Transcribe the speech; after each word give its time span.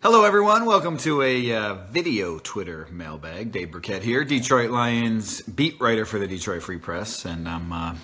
Hello, 0.00 0.22
everyone. 0.22 0.64
Welcome 0.64 0.96
to 0.98 1.22
a 1.22 1.52
uh, 1.56 1.74
video 1.90 2.38
Twitter 2.38 2.86
mailbag. 2.92 3.50
Dave 3.50 3.72
Birkett 3.72 4.04
here, 4.04 4.22
Detroit 4.22 4.70
Lions 4.70 5.40
beat 5.42 5.80
writer 5.80 6.06
for 6.06 6.20
the 6.20 6.28
Detroit 6.28 6.62
Free 6.62 6.78
Press, 6.78 7.24
and 7.24 7.48
I'm 7.48 7.72
uh, 7.72 7.96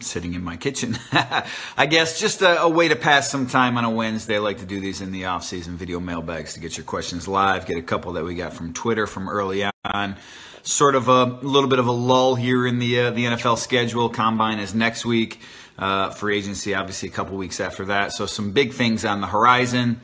sitting 0.00 0.32
in 0.32 0.42
my 0.42 0.56
kitchen. 0.56 0.98
I 1.12 1.84
guess 1.84 2.18
just 2.18 2.40
a, 2.40 2.62
a, 2.62 2.68
way 2.70 2.88
to 2.88 2.96
pass 2.96 3.30
some 3.30 3.46
time 3.46 3.76
on 3.76 3.84
a 3.84 3.90
Wednesday. 3.90 4.36
I 4.36 4.38
like 4.38 4.60
to 4.60 4.64
do 4.64 4.80
these 4.80 5.02
in 5.02 5.12
the 5.12 5.26
off-season 5.26 5.76
video 5.76 6.00
mailbags 6.00 6.54
to 6.54 6.60
get 6.60 6.78
your 6.78 6.86
questions 6.86 7.28
live. 7.28 7.66
Get 7.66 7.76
a 7.76 7.82
couple 7.82 8.14
that 8.14 8.24
we 8.24 8.34
got 8.34 8.54
from 8.54 8.72
Twitter 8.72 9.06
from 9.06 9.28
early 9.28 9.62
on. 9.84 10.16
Sort 10.62 10.94
of 10.94 11.08
a 11.08 11.24
little 11.24 11.68
bit 11.68 11.78
of 11.78 11.86
a 11.86 11.92
lull 11.92 12.34
here 12.34 12.66
in 12.66 12.78
the 12.78 12.98
uh, 12.98 13.10
the 13.10 13.26
NFL 13.26 13.58
schedule. 13.58 14.08
Combine 14.08 14.58
is 14.58 14.74
next 14.74 15.04
week. 15.04 15.38
Uh, 15.78 16.08
free 16.08 16.38
agency, 16.38 16.74
obviously, 16.74 17.10
a 17.10 17.12
couple 17.12 17.36
weeks 17.36 17.60
after 17.60 17.84
that. 17.84 18.12
So 18.12 18.24
some 18.24 18.52
big 18.52 18.72
things 18.72 19.04
on 19.04 19.20
the 19.20 19.26
horizon. 19.26 20.00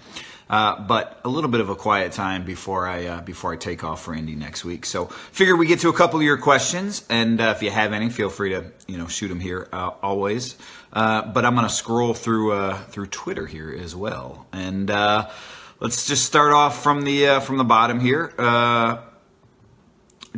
Uh, 0.51 0.81
but 0.81 1.21
a 1.25 1.29
little 1.29 1.51
bit 1.51 1.61
of 1.61 1.69
a 1.69 1.75
quiet 1.75 2.13
time 2.13 2.45
before 2.45 2.87
I 2.87 3.07
uh, 3.07 3.21
before 3.21 3.53
I 3.53 3.57
take 3.57 3.85
off 3.85 4.03
for 4.03 4.15
Indy 4.15 4.35
next 4.35 4.65
week. 4.65 4.87
So 4.87 5.07
figure 5.07 5.57
we 5.57 5.67
get 5.67 5.81
to 5.81 5.89
a 5.89 5.93
couple 5.93 6.19
of 6.19 6.25
your 6.25 6.39
questions, 6.39 7.05
and 7.11 7.41
uh, 7.41 7.53
if 7.57 7.63
you 7.63 7.71
have 7.71 7.93
any, 7.93 8.09
feel 8.09 8.31
free 8.31 8.51
to 8.51 8.65
you 8.87 8.97
know 8.97 9.07
shoot 9.09 9.29
them 9.29 9.41
here 9.41 9.69
uh, 9.73 9.91
always. 10.03 10.57
Uh, 10.93 11.23
but 11.23 11.45
I'm 11.45 11.55
to 11.55 11.73
scroll 11.73 12.15
through 12.15 12.53
uh, 12.53 12.79
through 12.85 13.07
Twitter 13.09 13.47
here 13.47 13.77
as 13.79 13.95
well, 13.95 14.47
and 14.53 14.89
let's 15.81 16.07
just 16.07 16.25
start 16.25 16.53
off 16.53 16.83
from 16.83 17.03
the 17.03 17.41
from 17.41 17.59
the 17.59 17.65
bottom 17.65 18.01
here. 18.01 18.33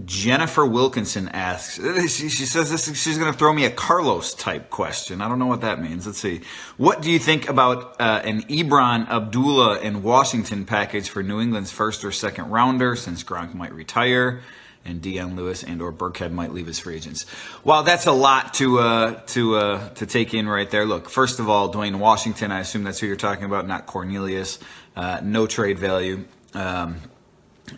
Jennifer 0.05 0.65
Wilkinson 0.65 1.29
asks, 1.29 1.77
she, 2.13 2.29
she 2.29 2.45
says 2.45 2.71
this, 2.71 2.97
she's 3.01 3.19
going 3.19 3.33
to 3.33 3.39
throw 3.39 3.53
me 3.53 3.65
a 3.65 3.71
Carlos 3.71 4.35
type 4.35 4.71
question. 4.71 5.21
I 5.21 5.29
don't 5.29 5.39
know 5.39 5.47
what 5.47 5.63
that 5.63 5.81
means. 5.81 6.07
Let's 6.07 6.19
see. 6.19 6.43
What 6.77 7.03
do 7.03 7.11
you 7.11 7.19
think 7.19 7.49
about 7.49 8.01
uh, 8.01 8.23
an 8.25 8.43
Ebron 8.43 9.09
Abdullah 9.09 9.79
and 9.81 10.03
Washington 10.03 10.65
package 10.65 11.09
for 11.09 11.23
New 11.23 11.41
England's 11.41 11.73
first 11.73 12.05
or 12.05 12.13
second 12.13 12.51
rounder 12.51 12.97
since 12.97 13.25
Gronk 13.25 13.55
might 13.55 13.73
retire? 13.73 14.43
and 14.85 15.03
Dion 15.03 15.37
Lewis 15.37 15.63
and 15.63 15.83
or 15.83 15.93
Burkhead 15.93 16.33
might 16.33 16.53
leave 16.53 16.69
as 16.69 16.79
free 16.79 16.97
agents. 16.97 17.27
Well, 17.65 17.83
that's 17.83 18.07
a 18.07 18.13
lot 18.13 18.55
to 18.55 18.79
uh, 18.79 19.21
to 19.27 19.57
uh, 19.57 19.89
to 19.91 20.07
take 20.07 20.33
in 20.33 20.49
right 20.49 20.71
there. 20.71 20.87
Look, 20.87 21.11
first 21.11 21.39
of 21.39 21.49
all, 21.49 21.73
Dwayne 21.73 21.97
Washington. 21.97 22.51
I 22.51 22.61
assume 22.61 22.85
that's 22.85 22.99
who 22.99 23.07
you're 23.07 23.17
talking 23.17 23.45
about, 23.45 23.67
not 23.67 23.87
Cornelius. 23.87 24.59
Uh, 24.97 25.21
no 25.23 25.47
trade 25.47 25.79
value. 25.79 26.25
Um, 26.55 26.97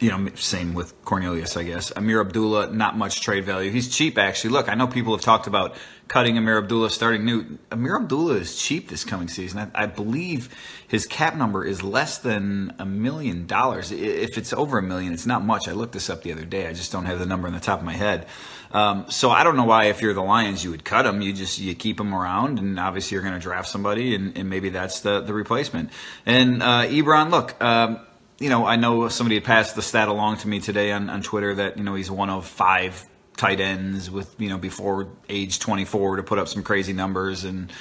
you 0.01 0.11
know, 0.11 0.31
same 0.35 0.75
with 0.75 0.95
Cornelius, 1.05 1.57
I 1.57 1.65
guess. 1.65 1.93
Amir 1.95 2.21
Abdullah, 2.21 2.71
not 2.73 2.97
much 2.97 3.21
trade 3.21 3.45
value. 3.45 3.71
He's 3.71 3.89
cheap, 3.89 4.19
actually. 4.19 4.51
Look, 4.51 4.69
I 4.69 4.75
know 4.75 4.87
people 4.87 5.15
have 5.15 5.23
talked 5.23 5.47
about 5.47 5.75
cutting 6.09 6.37
Amir 6.37 6.59
Abdullah, 6.59 6.91
starting 6.91 7.25
new. 7.25 7.59
Amir 7.71 7.97
Abdullah 7.97 8.35
is 8.35 8.57
cheap 8.57 8.89
this 8.89 9.05
coming 9.05 9.29
season. 9.29 9.71
I, 9.75 9.85
I 9.85 9.87
believe 9.87 10.55
his 10.87 11.07
cap 11.07 11.37
number 11.37 11.65
is 11.65 11.83
less 11.83 12.19
than 12.19 12.75
a 12.79 12.85
million 12.85 13.47
dollars. 13.47 13.91
If 13.91 14.37
it's 14.37 14.53
over 14.53 14.79
a 14.79 14.83
million, 14.83 15.13
it's 15.13 15.27
not 15.27 15.45
much. 15.45 15.69
I 15.69 15.73
looked 15.73 15.93
this 15.93 16.11
up 16.11 16.23
the 16.23 16.33
other 16.33 16.45
day. 16.45 16.67
I 16.67 16.73
just 16.73 16.93
don't 16.93 17.07
have 17.07 17.19
the 17.19 17.27
number 17.27 17.49
on 17.49 17.55
the 17.55 17.61
top 17.61 17.79
of 17.79 17.85
my 17.85 17.95
head. 17.95 18.27
Um, 18.73 19.11
so 19.11 19.31
I 19.31 19.45
don't 19.45 19.57
know 19.57 19.65
why, 19.65 19.85
if 19.87 20.01
you're 20.01 20.15
the 20.15 20.23
Lions, 20.23 20.65
you 20.65 20.71
would 20.71 20.85
cut 20.85 21.07
him. 21.07 21.21
You 21.21 21.33
just 21.33 21.59
you 21.59 21.75
keep 21.75 22.01
him 22.01 22.15
around, 22.15 22.59
and 22.59 22.79
obviously 22.79 23.15
you're 23.15 23.23
going 23.23 23.35
to 23.35 23.41
draft 23.41 23.69
somebody, 23.69 24.15
and, 24.15 24.37
and, 24.37 24.49
maybe 24.49 24.71
that's 24.71 25.01
the 25.01 25.21
the 25.21 25.35
replacement. 25.35 25.91
And 26.27 26.63
uh, 26.63 26.87
Ebron, 26.87 27.31
look. 27.31 27.63
Um, 27.63 28.01
you 28.43 28.49
know, 28.49 28.67
I 28.67 28.75
know 28.75 29.07
somebody 29.07 29.37
had 29.37 29.45
passed 29.45 29.77
the 29.77 29.83
stat 29.83 30.09
along 30.09 30.39
to 30.39 30.49
me 30.49 30.59
today 30.59 30.91
on, 30.91 31.09
on 31.09 31.23
Twitter 31.23 31.55
that, 31.55 31.79
you 31.79 31.85
know, 31.85 31.95
he's 31.95 32.11
one 32.11 32.29
of 32.29 32.45
five 32.45 33.07
tight 33.37 33.61
ends 33.61 34.11
with, 34.11 34.35
you 34.39 34.49
know, 34.49 34.59
before 34.59 35.09
age 35.29 35.61
24 35.61 36.17
to 36.17 36.23
put 36.25 36.41
up 36.41 36.49
some 36.49 36.65
crazy 36.65 36.93
numbers. 36.93 37.45
And, 37.45 37.73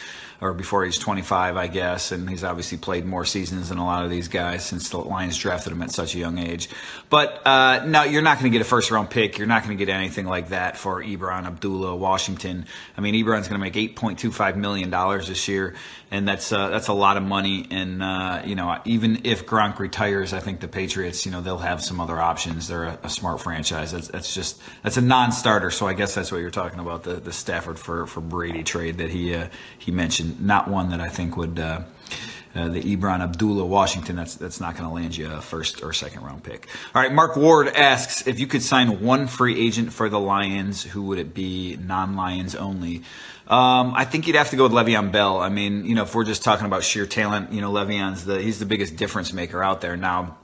or 0.42 0.54
before 0.54 0.84
he's 0.84 0.98
25, 0.98 1.56
I 1.56 1.68
guess. 1.68 2.12
And 2.12 2.28
he's 2.28 2.44
obviously 2.44 2.80
played 2.80 3.06
more 3.06 3.26
seasons 3.26 3.70
than 3.70 3.78
a 3.78 3.86
lot 3.86 4.04
of 4.04 4.10
these 4.10 4.28
guys 4.28 4.66
since 4.66 4.90
the 4.90 4.98
Lions 4.98 5.38
drafted 5.38 5.72
him 5.72 5.84
at 5.84 5.92
such 5.92 6.16
a 6.16 6.18
young 6.18 6.40
age. 6.40 6.68
But 7.12 7.46
uh, 7.46 7.86
no, 7.86 8.04
you're 8.04 8.24
not 8.24 8.40
going 8.40 8.52
to 8.52 8.58
get 8.58 8.66
a 8.66 8.68
first 8.68 8.90
round 8.90 9.12
pick. 9.12 9.38
You're 9.38 9.48
not 9.48 9.64
going 9.64 9.78
to 9.78 9.86
get 9.86 9.94
anything 9.94 10.26
like 10.26 10.50
that 10.50 10.78
for 10.78 11.04
Ebron 11.04 11.46
Abdullah 11.46 11.96
Washington. 11.96 12.66
I 12.98 13.02
mean, 13.02 13.14
Ebron's 13.14 13.48
going 13.48 13.52
to 13.52 13.58
make 13.60 13.76
8.25 13.96 14.56
million 14.56 14.90
dollars 14.90 15.28
this 15.28 15.48
year, 15.48 15.76
and 16.10 16.28
that's 16.28 16.52
uh, 16.52 16.70
that's 16.70 16.88
a 16.88 16.94
lot 16.94 17.18
of 17.18 17.24
money. 17.24 17.68
And 17.70 18.02
uh, 18.02 18.42
you 18.44 18.56
know, 18.56 18.80
even 18.86 19.22
if 19.26 19.46
Gronk 19.46 19.78
retires, 19.78 20.34
I 20.34 20.40
think 20.40 20.60
the 20.60 20.68
Patriots, 20.68 21.24
you 21.24 21.32
know, 21.32 21.42
they'll 21.42 21.60
have 21.60 21.84
some 21.84 22.00
other 22.00 22.20
options. 22.20 22.68
They're 22.68 22.86
a, 22.86 23.00
a 23.04 23.10
smart 23.10 23.42
franchise. 23.42 23.92
That's, 23.92 24.08
that's 24.08 24.34
just 24.34 24.60
that's 24.82 24.98
a 24.98 25.02
non-starter. 25.02 25.70
So 25.70 25.88
I 25.88 25.94
guess 25.94 26.16
that's 26.16 26.32
what 26.32 26.42
you're 26.42 26.50
talking 26.50 26.80
about 26.80 27.04
the 27.04 27.14
the 27.14 27.32
Stafford 27.32 27.78
for 27.78 28.08
for 28.08 28.22
Brady 28.22 28.64
trade 28.64 28.98
that 28.98 29.12
he 29.12 29.36
uh, 29.36 29.50
he 29.78 29.92
mentioned 29.92 30.31
not 30.40 30.68
one 30.68 30.90
that 30.92 31.02
I 31.02 31.10
think 31.10 31.38
would. 31.38 31.60
Uh, 31.60 31.82
uh, 32.54 32.68
the 32.68 32.82
Ebron 32.82 33.22
Abdullah 33.22 33.66
Washington, 33.66 34.18
that's 34.18 34.36
that's 34.36 34.60
not 34.60 34.76
going 34.76 34.88
to 34.88 34.94
land 34.94 35.16
you 35.16 35.32
a 35.32 35.40
first 35.40 35.82
or 35.84 35.94
second 35.94 36.22
round 36.24 36.44
pick. 36.44 36.68
All 36.94 37.02
right, 37.02 37.14
Mark 37.14 37.38
Ward 37.38 37.70
asks 37.70 38.28
if 38.28 38.42
you 38.42 38.48
could 38.48 38.62
sign 38.62 39.00
one 39.00 39.28
free 39.28 39.58
agent 39.58 39.94
for 39.94 40.10
the 40.10 40.20
Lions, 40.20 40.84
who 40.84 41.04
would 41.04 41.18
it 41.18 41.34
be? 41.34 41.78
Non 41.78 42.18
Lions 42.18 42.54
only. 42.54 43.04
Um, 43.48 43.94
I 43.96 44.04
think 44.04 44.28
you'd 44.28 44.36
have 44.36 44.50
to 44.50 44.58
go 44.58 44.64
with 44.64 44.74
Le'Veon 44.74 45.14
Bell. 45.14 45.40
I 45.40 45.48
mean, 45.48 45.86
you 45.86 45.96
know, 45.96 46.04
if 46.04 46.14
we're 46.14 46.26
just 46.26 46.44
talking 46.44 46.66
about 46.66 46.84
sheer 46.84 47.06
talent, 47.06 47.54
you 47.54 47.62
know, 47.62 47.72
Le'Veon's 47.72 48.26
the 48.26 48.42
he's 48.42 48.60
the 48.60 48.66
biggest 48.66 48.98
difference 48.98 49.32
maker 49.32 49.64
out 49.64 49.80
there 49.80 49.96
now 49.96 50.38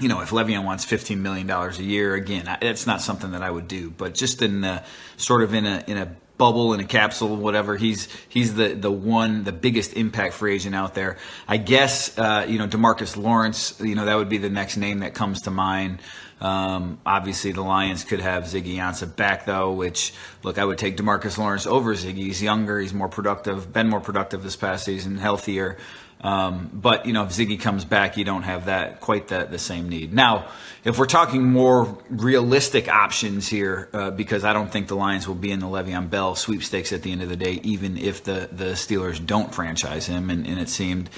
you 0.00 0.08
know, 0.08 0.20
if 0.20 0.30
Le'Veon 0.30 0.64
wants 0.64 0.86
$15 0.86 1.18
million 1.18 1.50
a 1.50 1.70
year, 1.82 2.14
again, 2.14 2.58
it's 2.62 2.86
not 2.86 3.02
something 3.02 3.32
that 3.32 3.42
I 3.42 3.50
would 3.50 3.68
do. 3.68 3.90
But 3.90 4.14
just 4.14 4.40
in 4.40 4.80
sort 5.16 5.42
of 5.42 5.52
in 5.52 5.66
a 5.66 5.84
in 5.86 5.98
a 5.98 6.16
bubble 6.40 6.72
in 6.72 6.80
a 6.80 6.84
capsule, 6.84 7.36
whatever. 7.36 7.76
He's 7.76 8.08
he's 8.30 8.54
the 8.54 8.74
the 8.74 8.90
one, 8.90 9.44
the 9.44 9.52
biggest 9.52 9.92
impact 9.92 10.34
free 10.34 10.54
agent 10.54 10.74
out 10.74 10.94
there. 10.94 11.18
I 11.46 11.58
guess 11.58 12.18
uh, 12.18 12.46
you 12.48 12.58
know 12.58 12.66
Demarcus 12.66 13.16
Lawrence. 13.16 13.78
You 13.78 13.94
know 13.94 14.06
that 14.06 14.16
would 14.16 14.30
be 14.30 14.38
the 14.38 14.48
next 14.48 14.78
name 14.78 15.00
that 15.00 15.14
comes 15.14 15.42
to 15.42 15.50
mind. 15.50 16.00
Um, 16.40 16.98
obviously, 17.04 17.52
the 17.52 17.60
Lions 17.60 18.02
could 18.02 18.20
have 18.20 18.44
Ziggy 18.44 18.76
Ansah 18.76 19.14
back 19.14 19.44
though. 19.44 19.72
Which 19.72 20.14
look, 20.42 20.58
I 20.58 20.64
would 20.64 20.78
take 20.78 20.96
Demarcus 20.96 21.36
Lawrence 21.36 21.66
over 21.66 21.94
Ziggy. 21.94 22.24
He's 22.24 22.42
younger. 22.42 22.80
He's 22.80 22.94
more 22.94 23.08
productive. 23.08 23.70
Been 23.72 23.88
more 23.88 24.00
productive 24.00 24.42
this 24.42 24.56
past 24.56 24.86
season. 24.86 25.18
Healthier. 25.18 25.76
Um, 26.22 26.70
but 26.72 27.06
you 27.06 27.12
know, 27.12 27.24
if 27.24 27.30
Ziggy 27.30 27.58
comes 27.58 27.84
back, 27.84 28.16
you 28.16 28.24
don't 28.24 28.42
have 28.42 28.66
that 28.66 29.00
quite 29.00 29.28
the, 29.28 29.46
the 29.50 29.58
same 29.58 29.88
need. 29.88 30.12
Now, 30.12 30.48
if 30.84 30.98
we're 30.98 31.06
talking 31.06 31.44
more 31.44 31.98
realistic 32.10 32.88
options 32.88 33.48
here, 33.48 33.88
uh, 33.92 34.10
because 34.10 34.44
I 34.44 34.52
don't 34.52 34.70
think 34.70 34.88
the 34.88 34.96
Lions 34.96 35.26
will 35.26 35.34
be 35.34 35.50
in 35.50 35.60
the 35.60 35.66
Le'Veon 35.66 36.10
Bell 36.10 36.34
sweepstakes 36.34 36.92
at 36.92 37.02
the 37.02 37.12
end 37.12 37.22
of 37.22 37.28
the 37.28 37.36
day, 37.36 37.60
even 37.62 37.96
if 37.96 38.22
the 38.24 38.48
the 38.52 38.72
Steelers 38.72 39.24
don't 39.24 39.54
franchise 39.54 40.06
him, 40.06 40.28
and, 40.28 40.46
and 40.46 40.58
it 40.58 40.68
seemed 40.68 41.08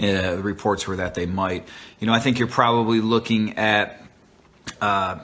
uh, 0.00 0.36
reports 0.36 0.86
were 0.86 0.96
that 0.96 1.14
they 1.14 1.26
might. 1.26 1.66
You 1.98 2.06
know, 2.06 2.12
I 2.12 2.20
think 2.20 2.38
you're 2.38 2.48
probably 2.48 3.00
looking 3.00 3.58
at. 3.58 3.98
Uh, 4.80 5.18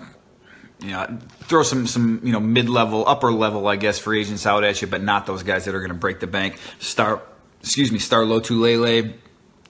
you 0.80 0.90
know, 0.90 1.18
throw 1.42 1.64
some 1.64 1.86
some 1.88 2.20
you 2.22 2.32
know 2.32 2.38
mid 2.38 2.68
level, 2.68 3.04
upper 3.06 3.32
level, 3.32 3.66
I 3.66 3.76
guess, 3.76 3.98
free 3.98 4.20
agents 4.20 4.46
out 4.46 4.62
at 4.62 4.80
you, 4.80 4.86
but 4.86 5.02
not 5.02 5.26
those 5.26 5.42
guys 5.42 5.64
that 5.64 5.74
are 5.74 5.80
going 5.80 5.90
to 5.90 5.96
break 5.96 6.20
the 6.20 6.28
bank. 6.28 6.58
Start, 6.78 7.26
excuse 7.60 7.90
me, 7.90 7.98
Star 7.98 8.22
Lotulelei, 8.22 9.14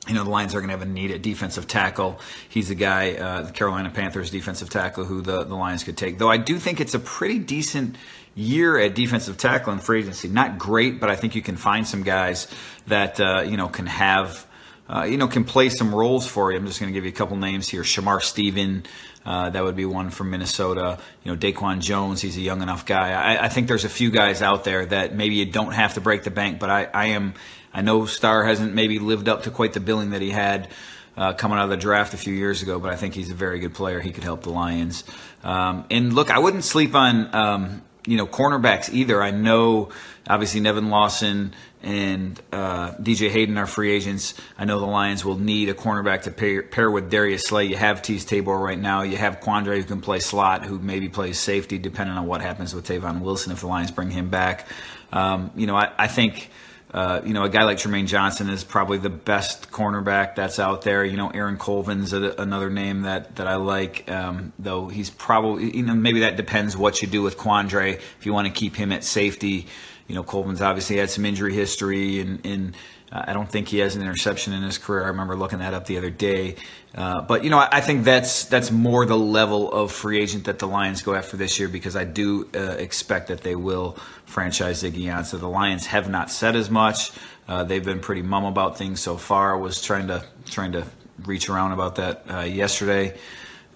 you 0.08 0.14
know 0.14 0.24
the 0.24 0.30
Lions 0.30 0.54
are 0.54 0.60
going 0.60 0.68
to 0.68 0.76
have 0.76 0.82
a 0.82 0.90
need 0.90 1.10
at 1.10 1.22
defensive 1.22 1.68
tackle. 1.68 2.18
He's 2.48 2.68
the 2.68 2.74
guy, 2.74 3.12
uh, 3.12 3.42
the 3.42 3.52
Carolina 3.52 3.90
Panthers 3.90 4.30
defensive 4.30 4.70
tackle, 4.70 5.04
who 5.04 5.20
the, 5.20 5.44
the 5.44 5.54
Lions 5.54 5.84
could 5.84 5.96
take. 5.96 6.18
Though 6.18 6.30
I 6.30 6.38
do 6.38 6.58
think 6.58 6.80
it's 6.80 6.94
a 6.94 6.98
pretty 6.98 7.38
decent 7.38 7.96
year 8.34 8.78
at 8.78 8.94
defensive 8.94 9.36
tackle 9.36 9.72
in 9.72 9.80
free 9.80 10.00
agency. 10.00 10.28
Not 10.28 10.58
great, 10.58 11.00
but 11.00 11.10
I 11.10 11.16
think 11.16 11.34
you 11.34 11.42
can 11.42 11.56
find 11.56 11.86
some 11.86 12.02
guys 12.02 12.46
that 12.86 13.20
uh, 13.20 13.42
you 13.46 13.56
know 13.56 13.68
can 13.68 13.86
have. 13.86 14.46
Uh, 14.90 15.04
you 15.04 15.18
know, 15.18 15.28
can 15.28 15.44
play 15.44 15.68
some 15.68 15.94
roles 15.94 16.26
for 16.26 16.50
you. 16.50 16.56
I'm 16.56 16.66
just 16.66 16.80
going 16.80 16.90
to 16.90 16.94
give 16.94 17.04
you 17.04 17.10
a 17.10 17.14
couple 17.14 17.36
names 17.36 17.68
here. 17.68 17.82
Shamar 17.82 18.22
Stephen, 18.22 18.84
uh, 19.26 19.50
that 19.50 19.62
would 19.62 19.76
be 19.76 19.84
one 19.84 20.08
from 20.08 20.30
Minnesota. 20.30 20.98
You 21.22 21.30
know, 21.30 21.38
Daquan 21.38 21.80
Jones, 21.80 22.22
he's 22.22 22.38
a 22.38 22.40
young 22.40 22.62
enough 22.62 22.86
guy. 22.86 23.10
I, 23.10 23.44
I, 23.44 23.48
think 23.50 23.68
there's 23.68 23.84
a 23.84 23.90
few 23.90 24.10
guys 24.10 24.40
out 24.40 24.64
there 24.64 24.86
that 24.86 25.14
maybe 25.14 25.34
you 25.34 25.44
don't 25.44 25.72
have 25.72 25.92
to 25.94 26.00
break 26.00 26.22
the 26.22 26.30
bank, 26.30 26.58
but 26.58 26.70
I, 26.70 26.84
I 26.84 27.06
am 27.08 27.34
I 27.72 27.82
know 27.82 28.06
Star 28.06 28.44
hasn't 28.44 28.74
maybe 28.74 28.98
lived 28.98 29.28
up 29.28 29.44
to 29.44 29.50
quite 29.50 29.72
the 29.72 29.80
billing 29.80 30.10
that 30.10 30.22
he 30.22 30.30
had 30.30 30.68
uh, 31.16 31.32
coming 31.32 31.58
out 31.58 31.64
of 31.64 31.70
the 31.70 31.76
draft 31.76 32.14
a 32.14 32.16
few 32.16 32.32
years 32.32 32.62
ago, 32.62 32.78
but 32.78 32.92
I 32.92 32.96
think 32.96 33.14
he's 33.14 33.30
a 33.30 33.34
very 33.34 33.58
good 33.58 33.74
player. 33.74 34.00
He 34.00 34.12
could 34.12 34.24
help 34.24 34.42
the 34.42 34.50
Lions. 34.50 35.04
Um, 35.42 35.84
and 35.90 36.12
look, 36.12 36.30
I 36.30 36.38
wouldn't 36.38 36.64
sleep 36.64 36.94
on 36.94 37.34
um, 37.34 37.82
you 38.06 38.16
know 38.16 38.26
cornerbacks 38.26 38.92
either. 38.92 39.22
I 39.22 39.32
know 39.32 39.90
obviously 40.26 40.60
Nevin 40.60 40.90
Lawson 40.90 41.54
and 41.82 42.40
uh, 42.52 42.92
DJ 42.94 43.30
Hayden 43.30 43.58
are 43.58 43.66
free 43.66 43.92
agents. 43.92 44.34
I 44.58 44.64
know 44.64 44.80
the 44.80 44.86
Lions 44.86 45.24
will 45.24 45.38
need 45.38 45.68
a 45.68 45.74
cornerback 45.74 46.22
to 46.22 46.30
pair, 46.30 46.62
pair 46.62 46.90
with 46.90 47.10
Darius 47.10 47.44
Slay. 47.44 47.66
You 47.66 47.76
have 47.76 48.02
Teez 48.02 48.26
Tabor 48.26 48.58
right 48.58 48.78
now. 48.78 49.02
You 49.02 49.16
have 49.16 49.40
Quandre 49.40 49.76
who 49.76 49.84
can 49.84 50.00
play 50.00 50.18
slot, 50.18 50.64
who 50.64 50.78
maybe 50.78 51.08
plays 51.08 51.38
safety, 51.38 51.78
depending 51.78 52.16
on 52.16 52.26
what 52.26 52.40
happens 52.40 52.74
with 52.74 52.86
Tavon 52.86 53.20
Wilson 53.20 53.52
if 53.52 53.60
the 53.60 53.68
Lions 53.68 53.90
bring 53.90 54.10
him 54.10 54.28
back. 54.28 54.66
Um, 55.12 55.50
you 55.54 55.66
know, 55.66 55.76
I, 55.76 55.92
I 55.96 56.06
think 56.08 56.50
uh, 56.92 57.20
you 57.24 57.34
know, 57.34 57.44
a 57.44 57.48
guy 57.48 57.64
like 57.64 57.76
Trumaine 57.76 58.06
Johnson 58.06 58.48
is 58.48 58.64
probably 58.64 58.98
the 58.98 59.10
best 59.10 59.70
cornerback 59.70 60.34
that's 60.36 60.58
out 60.58 60.82
there. 60.82 61.04
You 61.04 61.18
know, 61.18 61.28
Aaron 61.28 61.58
Colvin's 61.58 62.12
a, 62.14 62.34
another 62.38 62.70
name 62.70 63.02
that, 63.02 63.36
that 63.36 63.46
I 63.46 63.56
like, 63.56 64.10
um, 64.10 64.52
though 64.58 64.88
he's 64.88 65.10
probably, 65.10 65.76
you 65.76 65.82
know, 65.82 65.94
maybe 65.94 66.20
that 66.20 66.36
depends 66.36 66.76
what 66.76 67.02
you 67.02 67.08
do 67.08 67.22
with 67.22 67.36
Quandre. 67.36 67.94
If 67.96 68.24
you 68.24 68.32
want 68.32 68.46
to 68.46 68.52
keep 68.52 68.74
him 68.74 68.90
at 68.92 69.04
safety, 69.04 69.66
you 70.06 70.14
know, 70.14 70.22
Colvin's 70.22 70.62
obviously 70.62 70.96
had 70.96 71.10
some 71.10 71.26
injury 71.26 71.52
history 71.52 72.20
and, 72.20 72.44
and 72.46 72.74
I 73.10 73.32
don't 73.32 73.48
think 73.50 73.68
he 73.68 73.78
has 73.78 73.96
an 73.96 74.02
interception 74.02 74.52
in 74.52 74.62
his 74.62 74.76
career. 74.76 75.04
I 75.04 75.08
remember 75.08 75.34
looking 75.34 75.60
that 75.60 75.72
up 75.72 75.86
the 75.86 75.96
other 75.96 76.10
day. 76.10 76.56
Uh, 76.94 77.22
but 77.22 77.42
you 77.42 77.50
know, 77.50 77.58
I, 77.58 77.68
I, 77.72 77.80
think 77.80 78.04
that's 78.04 78.44
that's 78.44 78.70
more 78.70 79.06
the 79.06 79.16
level 79.16 79.72
of 79.72 79.92
free 79.92 80.20
agent 80.20 80.44
that 80.44 80.58
the 80.58 80.68
Lions 80.68 81.02
go 81.02 81.14
after 81.14 81.36
this 81.36 81.58
year 81.58 81.68
because 81.68 81.96
I 81.96 82.04
do 82.04 82.48
uh, 82.54 82.58
expect 82.58 83.28
that 83.28 83.42
they 83.42 83.56
will 83.56 83.92
franchise 84.26 84.82
Ziggy 84.82 85.04
Ansah. 85.04 85.40
The 85.40 85.48
Lions 85.48 85.86
have 85.86 86.08
not 86.10 86.30
said 86.30 86.54
as 86.54 86.70
much. 86.70 87.12
Uh, 87.46 87.64
they've 87.64 87.84
been 87.84 88.00
pretty 88.00 88.22
mum 88.22 88.44
about 88.44 88.76
things 88.76 89.00
so 89.00 89.16
far. 89.16 89.56
I 89.56 89.60
was 89.60 89.80
trying 89.80 90.08
to 90.08 90.24
trying 90.46 90.72
to 90.72 90.84
reach 91.24 91.48
around 91.48 91.72
about 91.72 91.96
that 91.96 92.24
uh, 92.30 92.40
yesterday 92.40 93.16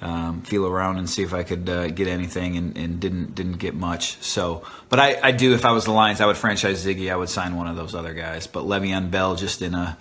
um, 0.02 0.43
feel 0.43 0.66
around 0.66 0.99
and 0.99 1.08
see 1.08 1.22
if 1.22 1.32
I 1.32 1.44
could 1.44 1.69
uh, 1.69 1.88
get 1.88 2.08
anything, 2.08 2.56
and, 2.56 2.76
and, 2.76 3.00
didn't 3.00 3.34
didn't 3.34 3.58
get 3.58 3.75
much. 3.75 4.20
So, 4.22 4.66
but 4.88 4.99
I, 4.99 5.19
I 5.22 5.31
do. 5.31 5.54
If 5.54 5.64
I 5.64 5.72
was 5.72 5.84
the 5.84 5.93
Lions, 5.93 6.20
I 6.20 6.26
would 6.26 6.37
franchise 6.37 6.84
Ziggy. 6.84 7.10
I 7.10 7.16
would 7.16 7.28
sign 7.28 7.56
one 7.56 7.69
of 7.69 7.76
those 7.76 7.94
other 7.94 8.12
guys. 8.12 8.49
But 8.49 8.64
Le'Veon 8.64 9.10
Bell, 9.12 9.37
just 9.37 9.62
in 9.62 9.75
a 9.75 9.96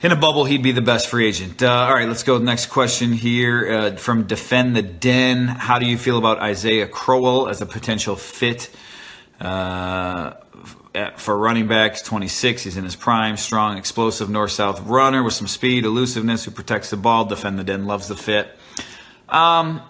in 0.00 0.12
a 0.12 0.16
bubble, 0.16 0.44
he'd 0.44 0.62
be 0.62 0.72
the 0.72 0.80
best 0.80 1.08
free 1.08 1.26
agent. 1.26 1.62
Uh, 1.62 1.70
all 1.70 1.94
right, 1.94 2.08
let's 2.08 2.22
go 2.22 2.38
next 2.38 2.66
question 2.66 3.12
here 3.12 3.70
uh, 3.72 3.96
from 3.96 4.28
Defend 4.28 4.76
the 4.76 4.82
Den. 4.82 5.48
How 5.48 5.80
do 5.80 5.86
you 5.86 5.98
feel 5.98 6.16
about 6.16 6.38
Isaiah 6.38 6.86
Crowell 6.86 7.48
as 7.48 7.60
a 7.60 7.66
potential 7.66 8.14
fit? 8.14 8.70
Uh, 9.40 10.34
for 11.16 11.36
running 11.36 11.68
backs, 11.68 12.02
26. 12.02 12.64
He's 12.64 12.76
in 12.76 12.84
his 12.84 12.96
prime, 12.96 13.36
strong, 13.36 13.78
explosive 13.78 14.28
north 14.28 14.50
south 14.50 14.80
runner 14.82 15.22
with 15.22 15.34
some 15.34 15.46
speed, 15.46 15.84
elusiveness, 15.84 16.44
who 16.44 16.50
protects 16.50 16.90
the 16.90 16.96
ball. 16.96 17.24
Defend 17.24 17.58
the 17.58 17.64
den, 17.64 17.86
loves 17.86 18.08
the 18.08 18.16
fit. 18.16 18.56
Um, 19.30 19.82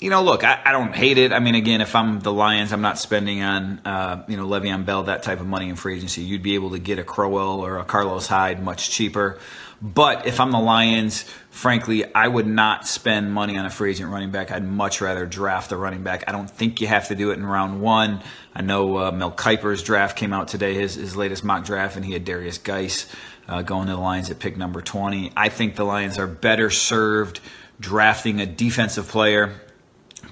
you 0.00 0.10
know, 0.10 0.22
look, 0.22 0.44
I, 0.44 0.60
I, 0.64 0.72
don't 0.72 0.94
hate 0.94 1.18
it. 1.18 1.32
I 1.32 1.40
mean, 1.40 1.54
again, 1.54 1.80
if 1.80 1.94
I'm 1.96 2.20
the 2.20 2.32
Lions, 2.32 2.72
I'm 2.72 2.80
not 2.80 2.98
spending 2.98 3.42
on, 3.42 3.80
uh, 3.84 4.24
you 4.28 4.36
know, 4.36 4.46
Le'Veon 4.46 4.84
Bell, 4.84 5.04
that 5.04 5.22
type 5.22 5.40
of 5.40 5.46
money 5.46 5.68
in 5.68 5.76
free 5.76 5.96
agency. 5.96 6.22
You'd 6.22 6.42
be 6.42 6.54
able 6.54 6.70
to 6.70 6.78
get 6.78 6.98
a 6.98 7.04
Crowell 7.04 7.60
or 7.60 7.78
a 7.78 7.84
Carlos 7.84 8.28
Hyde 8.28 8.62
much 8.62 8.90
cheaper. 8.90 9.38
But 9.82 10.26
if 10.26 10.40
I'm 10.40 10.50
the 10.50 10.58
Lions, 10.58 11.24
frankly, 11.50 12.12
I 12.14 12.26
would 12.26 12.46
not 12.46 12.86
spend 12.86 13.32
money 13.32 13.56
on 13.56 13.66
a 13.66 13.70
free 13.70 13.90
agent 13.90 14.10
running 14.10 14.30
back. 14.30 14.50
I'd 14.50 14.64
much 14.64 15.00
rather 15.00 15.26
draft 15.26 15.72
a 15.72 15.76
running 15.76 16.02
back. 16.02 16.24
I 16.28 16.32
don't 16.32 16.50
think 16.50 16.80
you 16.80 16.86
have 16.86 17.08
to 17.08 17.14
do 17.14 17.30
it 17.30 17.34
in 17.34 17.46
round 17.46 17.80
one. 17.80 18.20
I 18.54 18.62
know 18.62 18.98
uh, 18.98 19.10
Mel 19.12 19.30
Kiper's 19.30 19.82
draft 19.82 20.16
came 20.16 20.32
out 20.32 20.48
today, 20.48 20.74
his, 20.74 20.94
his 20.94 21.16
latest 21.16 21.44
mock 21.44 21.64
draft, 21.64 21.96
and 21.96 22.04
he 22.04 22.12
had 22.12 22.24
Derrius 22.24 22.62
Guice 22.62 23.06
uh, 23.48 23.62
going 23.62 23.86
to 23.86 23.94
the 23.94 24.00
Lions 24.00 24.30
at 24.30 24.40
pick 24.40 24.56
number 24.56 24.80
20. 24.80 25.32
I 25.36 25.48
think 25.48 25.76
the 25.76 25.84
Lions 25.84 26.18
are 26.18 26.28
better 26.28 26.70
served– 26.70 27.40
drafting 27.80 28.40
a 28.40 28.46
defensive 28.46 29.08
player, 29.08 29.54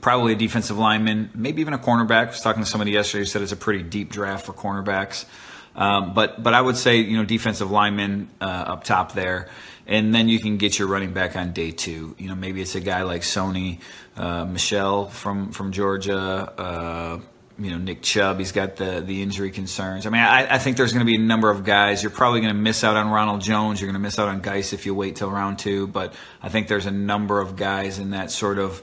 probably 0.01 0.33
a 0.33 0.37
defensive 0.37 0.79
lineman, 0.79 1.31
maybe 1.35 1.61
even 1.61 1.75
a 1.75 1.79
cornerback. 1.79 2.27
I 2.27 2.31
was 2.31 2.41
talking 2.41 2.63
to 2.63 2.69
somebody 2.69 2.93
yesterday 2.93 3.21
who 3.21 3.27
said 3.27 3.43
it's 3.43 3.53
a 3.53 3.57
pretty 3.57 3.83
deep 3.83 4.11
draft 4.11 4.47
for 4.47 4.53
cornerbacks. 4.53 5.25
Um, 5.75 6.15
but 6.15 6.43
but 6.43 6.55
I 6.55 6.61
would 6.61 6.77
say 6.77 6.99
you 6.99 7.19
know 7.19 7.25
defensive 7.25 7.71
lineman 7.71 8.31
uh, 8.41 8.45
up 8.45 8.85
top 8.85 9.13
there, 9.13 9.49
and 9.87 10.15
then 10.15 10.29
you 10.29 10.39
can 10.39 10.57
get 10.57 10.79
your 10.79 10.89
running 10.89 11.13
back 11.13 11.37
on 11.37 11.53
day 11.53 11.71
two. 11.71 12.15
You 12.19 12.29
know 12.29 12.35
maybe 12.35 12.63
it's 12.63 12.75
a 12.75 12.81
guy 12.81 13.03
like 13.03 13.23
Sony 13.23 13.81
uh, 14.17 14.47
Michel 14.47 15.07
from 15.07 15.53
from 15.53 15.73
Georgia. 15.73 16.17
Uh, 16.17 17.21
you 17.59 17.71
know 17.71 17.79
Nick 17.79 18.03
Chubb. 18.03 18.39
He's 18.39 18.53
got 18.53 18.77
the 18.77 19.01
the 19.01 19.23
injury 19.23 19.51
concerns. 19.51 20.07
I 20.07 20.11
mean, 20.11 20.21
I, 20.21 20.55
I 20.55 20.59
think 20.59 20.77
there's 20.77 20.93
going 20.93 21.05
to 21.05 21.11
be 21.11 21.17
a 21.17 21.25
number 21.25 21.51
of 21.51 21.65
guys. 21.65 22.03
You're 22.03 22.11
probably 22.11 22.41
going 22.41 22.55
to 22.55 22.61
miss 22.61 22.85
out 22.85 22.97
on 22.97 23.09
Ronald 23.09 23.41
Jones. 23.41 23.81
You're 23.81 23.89
going 23.89 24.01
to 24.01 24.07
miss 24.07 24.19
out 24.19 24.29
on 24.29 24.41
Guice 24.41 24.73
if 24.73 24.87
you 24.87 24.95
wait 24.95 25.17
till 25.17 25.31
round 25.31 25.59
two. 25.59 25.87
But 25.87 26.15
I 26.43 26.49
think 26.49 26.69
there's 26.69 26.87
a 26.87 26.91
number 26.91 27.41
of 27.41 27.57
guys 27.57 27.99
in 27.99 28.11
that 28.11 28.31
sort 28.31 28.59
of 28.59 28.83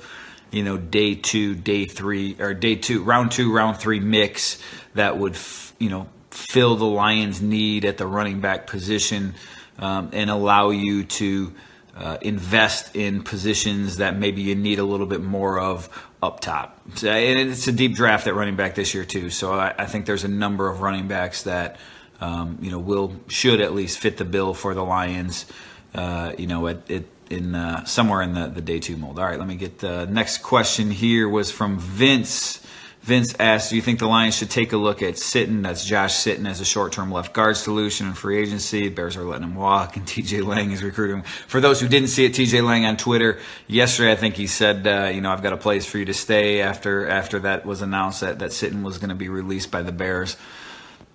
you 0.52 0.64
know 0.64 0.78
day 0.78 1.16
two, 1.16 1.56
day 1.56 1.86
three, 1.86 2.36
or 2.40 2.54
day 2.54 2.76
two, 2.76 3.04
round 3.04 3.32
two, 3.32 3.54
round 3.54 3.78
three 3.78 4.00
mix 4.00 4.60
that 4.96 5.18
would 5.18 5.34
f- 5.34 5.74
you 5.78 5.90
know 5.90 6.08
fill 6.32 6.76
the 6.76 6.86
Lions' 6.86 7.42
need 7.42 7.86
at 7.86 7.98
the 7.98 8.08
running 8.08 8.42
back 8.42 8.66
position 8.66 9.36
um, 9.78 10.10
and 10.14 10.30
allow 10.30 10.70
you 10.70 11.04
to. 11.04 11.54
Uh, 11.96 12.18
invest 12.24 12.96
in 12.96 13.22
positions 13.22 13.98
that 13.98 14.18
maybe 14.18 14.42
you 14.42 14.56
need 14.56 14.80
a 14.80 14.84
little 14.84 15.06
bit 15.06 15.22
more 15.22 15.60
of 15.60 15.88
up 16.24 16.40
top. 16.40 16.80
And 17.04 17.38
it's 17.38 17.68
a 17.68 17.72
deep 17.74 17.96
draft 17.96 18.28
at 18.28 18.34
running 18.34 18.56
back 18.56 18.76
this 18.76 18.94
year 18.94 19.04
too. 19.04 19.30
So 19.30 19.54
I, 19.54 19.76
I 19.78 19.86
think 19.86 20.06
there's 20.06 20.24
a 20.24 20.30
number 20.30 20.70
of 20.70 20.80
running 20.80 21.08
backs 21.10 21.44
that 21.44 21.78
um, 22.22 22.58
you 22.62 22.72
know 22.72 22.80
will 22.80 23.14
should 23.28 23.60
at 23.60 23.74
least 23.74 24.00
fit 24.00 24.18
the 24.18 24.26
bill 24.26 24.54
for 24.54 24.74
the 24.74 24.84
Lions. 24.84 25.46
Uh, 25.94 26.34
you 26.38 26.48
know, 26.48 26.68
at, 26.68 26.90
at 26.90 27.04
in 27.30 27.56
uh, 27.56 27.84
somewhere 27.84 28.22
in 28.22 28.34
the, 28.34 28.48
the 28.48 28.62
day 28.62 28.80
two 28.80 28.96
mold. 28.96 29.20
All 29.20 29.26
right, 29.26 29.38
let 29.38 29.48
me 29.48 29.56
get 29.56 29.80
the 29.80 30.06
next 30.06 30.40
question 30.40 30.92
here 30.92 31.28
was 31.28 31.52
from 31.52 31.78
Vince. 31.78 32.66
Vince 33.04 33.36
asked, 33.38 33.70
"Do 33.70 33.76
you 33.76 33.82
think 33.82 34.00
the 34.00 34.08
Lions 34.08 34.38
should 34.38 34.50
take 34.50 34.72
a 34.72 34.78
look 34.78 35.02
at 35.02 35.16
Sitton? 35.16 35.62
That's 35.64 35.84
Josh 35.84 36.14
Sitton 36.14 36.50
as 36.50 36.62
a 36.62 36.66
short-term 36.66 37.12
left 37.12 37.34
guard 37.34 37.58
solution 37.58 38.08
in 38.08 38.14
free 38.14 38.38
agency. 38.38 38.88
Bears 38.88 39.18
are 39.18 39.24
letting 39.24 39.44
him 39.44 39.56
walk, 39.56 39.98
and 39.98 40.08
T.J. 40.14 40.40
Lang 40.40 40.72
is 40.72 40.82
recruiting. 40.82 41.18
Him. 41.18 41.24
For 41.24 41.60
those 41.60 41.82
who 41.82 41.90
didn't 41.90 42.08
see 42.08 42.24
it, 42.24 42.34
T.J. 42.34 42.62
Lang 42.62 42.86
on 42.86 42.96
Twitter 42.96 43.40
yesterday, 43.68 44.14
I 44.14 44.16
think 44.16 44.36
he 44.36 44.48
said, 44.48 44.88
uh, 44.88 45.12
"You 45.14 45.20
know, 45.20 45.32
I've 45.32 45.44
got 45.44 45.52
a 45.52 45.58
place 45.58 45.86
for 45.86 45.98
you 45.98 46.06
to 46.06 46.14
stay." 46.14 46.62
After 46.62 47.06
after 47.10 47.40
that 47.40 47.66
was 47.66 47.82
announced 47.82 48.22
that 48.22 48.40
that 48.40 48.52
Sitton 48.52 48.84
was 48.84 49.00
going 49.00 49.10
to 49.10 49.16
be 49.16 49.28
released 49.28 49.70
by 49.70 49.82
the 49.82 49.92
Bears. 49.92 50.38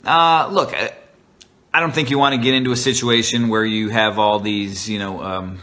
Uh, 0.05 0.46
look, 0.52 0.75
I, 0.75 0.93
I 1.73 1.81
don't 1.81 1.94
think 1.94 2.11
you 2.11 2.19
want 2.19 2.34
to 2.34 2.41
get 2.41 2.52
into 2.52 2.70
a 2.70 2.76
situation 2.76 3.49
where 3.49 3.64
you 3.64 3.88
have 3.88 4.19
all 4.19 4.41
these, 4.41 4.91
you 4.91 4.99
know. 4.99 5.23
Um, 5.23 5.58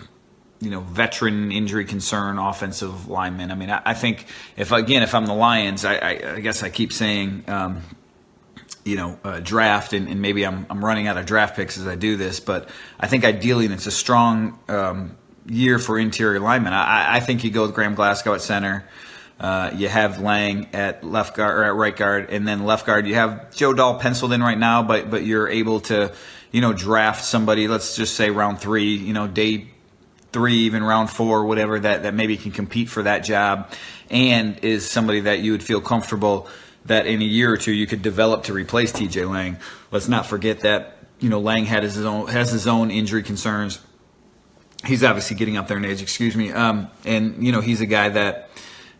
you 0.61 0.69
know, 0.69 0.79
veteran 0.79 1.51
injury 1.51 1.85
concern 1.85 2.39
offensive 2.39 3.07
lineman. 3.07 3.51
I 3.51 3.55
mean, 3.55 3.69
I, 3.69 3.81
I 3.85 3.93
think 3.93 4.25
if 4.57 4.71
again, 4.71 5.03
if 5.03 5.13
I'm 5.13 5.25
the 5.25 5.33
Lions, 5.33 5.85
I, 5.85 5.95
I, 5.95 6.33
I 6.35 6.39
guess 6.39 6.63
I 6.63 6.69
keep 6.69 6.93
saying, 6.93 7.43
um, 7.47 7.81
you 8.83 8.95
know, 8.95 9.19
uh, 9.23 9.39
draft, 9.39 9.93
and, 9.93 10.07
and, 10.07 10.21
maybe 10.21 10.45
I'm, 10.45 10.65
I'm 10.69 10.83
running 10.83 11.07
out 11.07 11.17
of 11.17 11.25
draft 11.25 11.55
picks 11.55 11.77
as 11.77 11.87
I 11.87 11.95
do 11.95 12.17
this, 12.17 12.39
but 12.39 12.69
I 12.99 13.07
think 13.07 13.25
ideally, 13.25 13.65
and 13.65 13.73
it's 13.73 13.87
a 13.87 13.91
strong 13.91 14.59
um, 14.67 15.17
year 15.47 15.79
for 15.79 15.97
interior 15.97 16.39
linemen. 16.39 16.71
I, 16.71 17.15
I, 17.15 17.19
think 17.19 17.43
you 17.43 17.49
go 17.49 17.63
with 17.63 17.73
Graham 17.73 17.95
Glasgow 17.95 18.35
at 18.35 18.41
center. 18.41 18.87
Uh, 19.39 19.71
you 19.75 19.89
have 19.89 20.21
Lang 20.21 20.69
at 20.73 21.03
left 21.03 21.35
guard 21.35 21.57
or 21.57 21.63
at 21.63 21.75
right 21.75 21.95
guard, 21.95 22.29
and 22.29 22.47
then 22.47 22.63
left 22.63 22.85
guard 22.85 23.05
you 23.05 23.15
have 23.15 23.53
Joe 23.53 23.73
Dahl 23.73 23.99
penciled 23.99 24.31
in 24.31 24.41
right 24.41 24.57
now, 24.57 24.81
but 24.81 25.09
but 25.09 25.25
you're 25.25 25.49
able 25.49 25.81
to, 25.81 26.13
you 26.51 26.61
know, 26.61 26.71
draft 26.71 27.25
somebody. 27.25 27.67
Let's 27.67 27.95
just 27.95 28.15
say 28.15 28.29
round 28.29 28.59
three, 28.59 28.95
you 28.95 29.13
know, 29.13 29.27
day 29.27 29.67
three, 30.35 30.57
even 30.57 30.83
round 30.83 31.09
four, 31.09 31.45
whatever 31.45 31.79
that, 31.79 32.03
that 32.03 32.13
maybe 32.13 32.35
can 32.35 32.51
compete 32.51 32.89
for 32.89 33.03
that 33.03 33.19
job 33.19 33.71
and 34.09 34.59
is 34.65 34.85
somebody 34.85 35.21
that 35.21 35.39
you 35.39 35.53
would 35.53 35.63
feel 35.63 35.79
comfortable 35.79 36.49
that 36.87 37.07
in 37.07 37.21
a 37.21 37.25
year 37.25 37.53
or 37.53 37.55
two 37.55 37.71
you 37.71 37.87
could 37.87 38.01
develop 38.01 38.43
to 38.43 38.51
replace 38.51 38.91
TJ 38.91 39.31
Lang. 39.31 39.55
Let's 39.91 40.09
not 40.09 40.25
forget 40.25 40.59
that, 40.59 40.97
you 41.21 41.29
know, 41.29 41.39
Lang 41.39 41.63
had 41.63 41.83
his 41.83 41.97
own 42.03 42.27
has 42.27 42.51
his 42.51 42.67
own 42.67 42.91
injury 42.91 43.23
concerns. 43.23 43.79
He's 44.83 45.05
obviously 45.05 45.37
getting 45.37 45.55
up 45.55 45.69
there 45.69 45.77
in 45.77 45.85
age, 45.85 46.01
excuse 46.01 46.35
me. 46.35 46.51
Um, 46.51 46.89
and 47.05 47.41
you 47.41 47.53
know, 47.53 47.61
he's 47.61 47.79
a 47.79 47.85
guy 47.85 48.09
that 48.09 48.49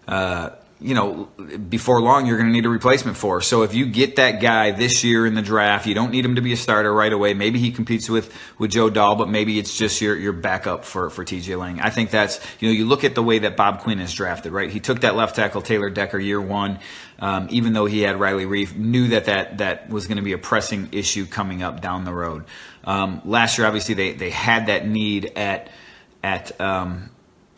uh, 0.08 0.52
you 0.86 0.94
know, 0.94 1.26
before 1.68 2.00
long 2.00 2.28
you're 2.28 2.38
going 2.38 2.48
to 2.48 2.54
need 2.54 2.68
a 2.68 2.70
replacement 2.70 3.18
for. 3.18 3.42
So 3.42 3.64
if 3.64 3.74
you 3.74 3.88
get 3.88 4.18
that 4.18 4.40
guy 4.40 4.70
this 4.70 5.04
year 5.04 5.26
in 5.26 5.34
the 5.34 5.42
draft, 5.42 5.88
you 5.88 5.96
don't 5.96 6.12
need 6.12 6.24
him 6.24 6.36
to 6.36 6.42
be 6.42 6.54
a 6.54 6.58
starter 6.58 6.94
right 6.94 7.12
away. 7.12 7.34
Maybe 7.34 7.58
he 7.58 7.72
competes 7.72 8.08
with 8.08 8.32
with 8.60 8.70
Joe 8.70 8.92
Dahl, 8.92 9.16
but 9.16 9.28
maybe 9.28 9.58
it's 9.58 9.76
just 9.76 10.00
your 10.00 10.16
your 10.16 10.32
backup 10.32 10.86
for 10.86 11.10
for 11.10 11.26
TJ 11.26 11.58
Lang. 11.58 11.82
I 11.82 11.90
think 11.90 12.12
that's 12.12 12.40
you 12.60 12.70
know 12.70 12.74
you 12.74 12.86
look 12.86 13.04
at 13.04 13.16
the 13.16 13.24
way 13.24 13.40
that 13.40 13.58
Bob 13.58 13.80
Quinn 13.80 14.00
is 14.00 14.14
drafted, 14.14 14.52
right? 14.52 14.70
He 14.70 14.80
took 14.80 15.02
that 15.02 15.16
left 15.16 15.36
tackle 15.36 15.64
Taylor 15.64 15.90
Decker 15.90 16.20
year 16.20 16.40
one, 16.40 16.80
um, 17.18 17.48
even 17.50 17.74
though 17.74 17.88
he 17.88 18.02
had 18.02 18.20
Riley 18.20 18.46
Reiff, 18.46 18.76
knew 18.76 19.08
that 19.08 19.26
that 19.26 19.58
that 19.58 19.90
was 19.90 20.06
going 20.06 20.18
to 20.18 20.24
be 20.24 20.34
a 20.34 20.38
pressing 20.38 20.90
issue 20.92 21.26
coming 21.26 21.64
up 21.64 21.82
down 21.82 22.06
the 22.06 22.14
road. 22.14 22.44
Um, 22.84 23.22
last 23.26 23.58
year, 23.58 23.66
obviously 23.66 23.96
they 23.96 24.14
they 24.14 24.30
had 24.30 24.68
that 24.68 24.88
need 24.88 25.32
at 25.36 25.72
at 26.22 26.62
um, 26.62 27.10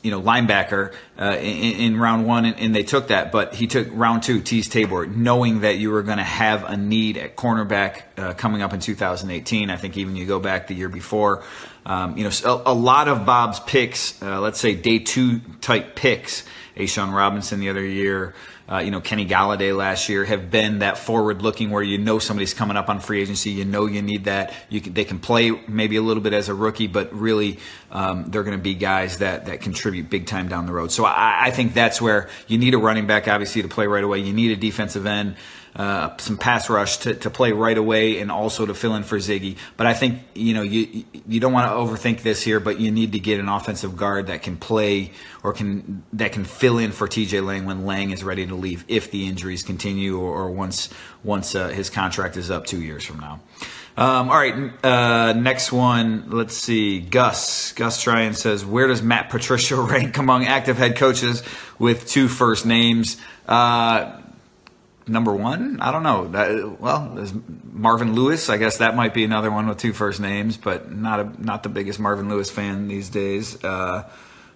you 0.04 0.12
know, 0.12 0.22
linebacker 0.22 0.94
uh, 1.20 1.38
in, 1.39 1.94
in, 1.94 1.98
round 1.98 2.25
one, 2.25 2.46
and, 2.46 2.60
and, 2.60 2.75
they 2.75 2.84
took 2.84 3.08
that. 3.08 3.32
But 3.32 3.56
he 3.56 3.66
took 3.66 3.88
round 3.92 4.24
two, 4.24 4.42
Teez 4.42 4.70
Tabor, 4.70 5.08
knowing 5.08 5.62
that 5.62 5.77
you 5.77 5.89
were 5.89 6.04
going 6.04 6.20
to 6.20 6.24
have 6.24 6.63
a 6.63 6.77
need 6.77 7.18
at 7.18 7.36
cornerback 7.36 8.04
uh, 8.16 8.34
coming 8.34 8.62
up 8.62 8.74
in 8.74 8.80
2018. 8.80 9.72
I 9.72 9.75
think 9.75 9.98
even 9.98 10.16
you 10.16 10.25
go 10.25 10.39
back 10.39 10.68
the 10.68 10.75
year 10.75 10.89
before, 10.89 11.44
um, 11.88 12.17
you 12.17 12.24
know, 12.24 12.32
a, 12.46 12.72
a, 12.72 12.75
lot 12.75 13.08
of 13.08 13.25
Bob's 13.25 13.60
picks, 13.62 14.22
uh, 14.22 14.39
let's 14.39 14.60
say 14.60 14.75
day 14.75 15.00
two 15.00 15.39
type 15.62 15.96
picks, 15.96 16.44
A. 16.75 16.84
A'Shawn 16.84 17.13
Robinson 17.13 17.60
the 17.60 17.70
other 17.70 17.84
year 17.84 18.36
uh, 18.70 18.79
you 18.79 18.91
know, 18.91 19.00
Kenny 19.00 19.25
Golladay 19.25 19.75
last 19.75 20.10
year 20.10 20.25
have 20.25 20.51
been 20.51 20.79
that 20.79 20.98
forward 20.98 21.41
looking 21.41 21.70
where 21.72 21.82
you 21.82 21.98
know 21.98 22.20
somebody's 22.20 22.53
coming 22.53 22.75
up 22.75 22.89
on 22.89 23.00
free 23.00 23.22
agency. 23.22 23.51
You 23.51 23.63
know 23.63 23.86
you 23.86 24.01
need 24.01 24.25
that. 24.25 24.53
You 24.70 24.82
can, 24.82 24.94
they 24.94 25.06
can 25.06 25.20
play 25.20 25.51
maybe 25.70 25.96
a 25.96 26.01
little 26.01 26.22
bit 26.22 26.34
as 26.34 26.50
a 26.50 26.53
rookie, 26.53 26.88
but 26.88 27.13
really 27.13 27.60
um, 27.91 28.25
they're 28.27 28.44
going 28.44 28.58
to 28.58 28.62
be 28.62 28.74
guys 28.74 29.20
that, 29.20 29.46
that 29.46 29.62
contribute 29.62 30.10
big 30.10 30.27
time 30.27 30.50
down 30.50 30.65
the 30.65 30.74
road. 30.74 30.91
So 30.91 31.06
I, 31.06 31.46
I 31.46 31.51
think 31.51 31.74
that's 31.74 32.01
where 32.01 32.27
you 32.48 32.58
need 32.58 32.74
a 32.74 32.77
running 32.77 33.08
back, 33.08 33.29
obviously, 33.29 33.62
to 33.62 33.70
play 33.70 33.88
right 33.88 34.03
away. 34.03 34.20
You 34.20 34.34
need 34.34 34.51
a 34.51 34.58
defensive 34.58 35.06
end 35.06 35.38
uh, 35.76 36.16
some 36.18 36.38
pass 36.38 36.70
rush 36.70 36.98
to, 36.98 37.14
to 37.16 37.30
play 37.30 37.52
right 37.52 37.78
away 37.78 38.20
and 38.20 38.32
also 38.32 38.66
to 38.66 38.74
fill 38.74 38.96
in 38.96 39.04
for 39.04 39.18
Ziggy. 39.18 39.58
But 39.76 39.88
I 39.88 39.94
think 39.94 40.22
you 40.34 40.54
know 40.54 40.62
you 40.62 41.06
you 41.28 41.40
don't 41.40 41.54
want 41.54 41.70
to 41.70 41.76
overthink 41.76 42.22
this 42.22 42.42
here, 42.42 42.60
but 42.60 42.80
you 42.80 42.92
need 42.92 43.12
to 43.12 43.20
get 43.20 43.40
an 43.40 43.50
offensive 43.50 43.96
guard 43.96 44.28
that 44.28 44.42
can 44.42 44.58
play 44.58 45.12
or 45.44 45.54
can 45.54 46.04
that 46.14 46.32
can 46.32 46.46
fill 46.46 46.78
in 46.78 46.92
for 46.92 47.08
TJ 47.08 47.46
Lang 47.46 47.66
when 47.66 47.86
Lang 47.86 48.12
is 48.12 48.24
ready 48.24 48.46
to 48.46 48.56
leave 48.56 48.86
if 48.88 49.12
the 49.12 49.28
injuries 49.28 49.64
continue 49.64 50.20
or, 50.20 50.44
or 50.44 50.52
once 50.52 50.90
once 51.24 51.56
uh, 51.56 51.70
his 51.70 51.90
contract 51.90 52.38
is 52.38 52.50
up 52.50 52.66
two 52.66 52.82
years 52.82 53.06
from 53.06 53.20
now. 53.20 53.40
Um, 53.98 54.30
all 54.30 54.38
right, 54.38 54.86
uh, 54.86 55.34
next 55.34 55.72
one. 55.72 56.30
Let's 56.30 56.56
see. 56.56 57.00
Gus. 57.00 57.72
Gus 57.72 58.00
Tryon 58.00 58.36
says, 58.36 58.64
"Where 58.64 58.86
does 58.86 59.02
Matt 59.02 59.30
Patricia 59.30 59.76
rank 59.82 60.18
among 60.18 60.46
active 60.46 60.78
head 60.78 60.98
coaches 60.98 61.42
with 61.80 62.08
two 62.08 62.28
first 62.28 62.64
names?" 62.66 63.18
Uh, 63.48 64.22
number 65.08 65.34
one? 65.34 65.80
I 65.80 65.92
don't 65.92 66.04
know. 66.04 66.28
That, 66.30 66.80
well, 66.80 67.28
Marvin 67.72 68.14
Lewis. 68.14 68.50
I 68.50 68.58
guess 68.58 68.78
that 68.78 68.96
might 68.96 69.14
be 69.14 69.24
another 69.24 69.52
one 69.52 69.68
with 69.68 69.78
two 69.78 69.94
first 69.94 70.20
names, 70.20 70.58
but 70.58 70.92
not 70.92 71.20
a, 71.20 71.44
not 71.44 71.64
the 71.64 71.70
biggest 71.70 72.00
Marvin 72.00 72.30
Lewis 72.30 72.50
fan 72.50 72.88
these 72.88 73.10
days. 73.10 73.64
Uh, 73.64 74.10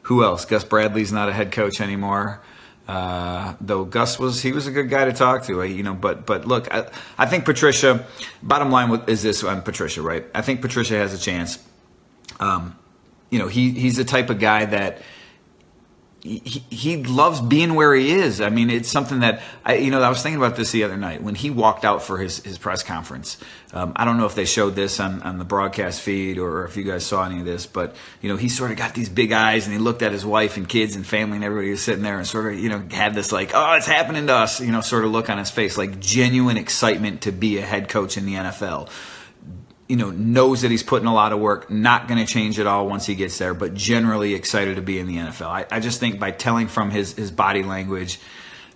who 0.04 0.24
else? 0.24 0.46
Gus 0.46 0.64
Bradley's 0.64 1.12
not 1.12 1.30
a 1.30 1.34
head 1.34 1.52
coach 1.52 1.82
anymore. 1.82 2.42
Uh, 2.88 3.56
though 3.62 3.86
Gus 3.86 4.20
was 4.20 4.42
he 4.42 4.52
was 4.52 4.68
a 4.68 4.72
good 4.72 4.90
guy 4.90 5.06
to 5.06 5.14
talk 5.14 5.46
to, 5.46 5.64
you 5.64 5.84
know. 5.84 5.94
But 5.94 6.26
but 6.26 6.46
look, 6.46 6.74
I, 6.74 6.90
I 7.18 7.26
think 7.26 7.46
Patricia. 7.46 8.06
Bottom 8.42 8.72
line 8.72 9.04
is 9.08 9.22
this 9.22 9.44
on 9.44 9.62
Patricia, 9.62 10.02
right? 10.02 10.26
I 10.34 10.42
think 10.42 10.62
Patricia 10.62 10.96
has 10.96 11.14
a 11.14 11.18
chance. 11.18 11.60
Um, 12.40 12.78
you 13.30 13.40
know, 13.40 13.48
he 13.48 13.72
he's 13.72 13.98
the 13.98 14.04
type 14.04 14.30
of 14.30 14.40
guy 14.40 14.66
that 14.66 15.02
he, 16.24 16.64
he 16.70 17.04
loves 17.04 17.42
being 17.42 17.74
where 17.74 17.96
he 17.96 18.12
is. 18.12 18.42
I 18.42 18.50
mean, 18.50 18.70
it's 18.70 18.90
something 18.90 19.20
that 19.20 19.42
I, 19.66 19.76
you 19.76 19.90
know, 19.90 20.02
I 20.02 20.10
was 20.10 20.22
thinking 20.22 20.38
about 20.38 20.56
this 20.56 20.72
the 20.72 20.84
other 20.84 20.98
night 20.98 21.24
when 21.24 21.34
he 21.34 21.50
walked 21.50 21.84
out 21.84 22.04
for 22.04 22.20
his, 22.20 22.44
his 22.44 22.58
press 22.58 22.84
conference. 22.84 23.38
Um, 23.74 23.94
I 23.96 24.06
don't 24.06 24.18
know 24.18 24.26
if 24.26 24.36
they 24.36 24.46
showed 24.46 24.76
this 24.76 25.00
on, 25.00 25.22
on 25.24 25.40
the 25.40 25.46
broadcast 25.46 26.02
feed 26.02 26.38
or 26.38 26.66
if 26.66 26.78
you 26.78 26.84
guys 26.84 27.06
saw 27.06 27.26
any 27.26 27.40
of 27.40 27.46
this, 27.46 27.66
but 27.66 27.96
you 28.22 28.30
know, 28.30 28.36
he 28.36 28.50
sort 28.50 28.72
of 28.72 28.78
got 28.78 28.94
these 28.94 29.10
big 29.10 29.32
eyes 29.32 29.66
and 29.66 29.74
he 29.74 29.80
looked 29.80 30.04
at 30.04 30.12
his 30.12 30.26
wife 30.26 30.58
and 30.58 30.70
kids 30.70 30.96
and 30.96 31.08
family 31.08 31.38
and 31.38 31.46
everybody 31.46 31.72
was 31.72 31.82
sitting 31.82 32.04
there 32.04 32.18
and 32.18 32.28
sort 32.28 32.54
of, 32.54 32.60
you 32.60 32.70
know, 32.70 32.84
had 32.92 33.16
this 33.16 33.32
like, 33.32 33.52
oh, 33.54 33.74
it's 33.74 33.88
happening 33.88 34.28
to 34.28 34.34
us, 34.34 34.62
you 34.62 34.72
know, 34.72 34.82
sort 34.82 35.06
of 35.06 35.12
look 35.12 35.30
on 35.30 35.40
his 35.40 35.50
face, 35.50 35.78
like 35.78 36.00
genuine 36.00 36.58
excitement 36.58 37.22
to 37.22 37.32
be 37.32 37.58
a 37.58 37.62
head 37.62 37.90
coach 37.90 38.18
in 38.18 38.26
the 38.26 38.36
NFL 38.36 38.90
you 39.92 39.98
know, 39.98 40.10
knows 40.10 40.62
that 40.62 40.72
he's 40.72 40.84
putting 40.84 41.06
a 41.06 41.14
lot 41.14 41.34
of 41.34 41.40
work, 41.42 41.70
not 41.70 42.08
going 42.08 42.26
to 42.26 42.26
change 42.26 42.58
at 42.60 42.66
all 42.66 42.88
once 42.88 43.06
he 43.06 43.14
gets 43.14 43.38
there, 43.38 43.54
but 43.54 43.74
generally 43.74 44.36
excited 44.36 44.78
to 44.78 44.82
be 44.82 44.98
in 45.00 45.06
the 45.06 45.18
NFL. 45.18 45.48
I, 45.48 45.66
I 45.70 45.82
just 45.82 46.00
think 46.00 46.18
by 46.18 46.32
telling 46.32 46.70
from 46.70 46.92
his, 46.92 47.12
his 47.12 47.30
body 47.30 47.62
language, 47.62 48.18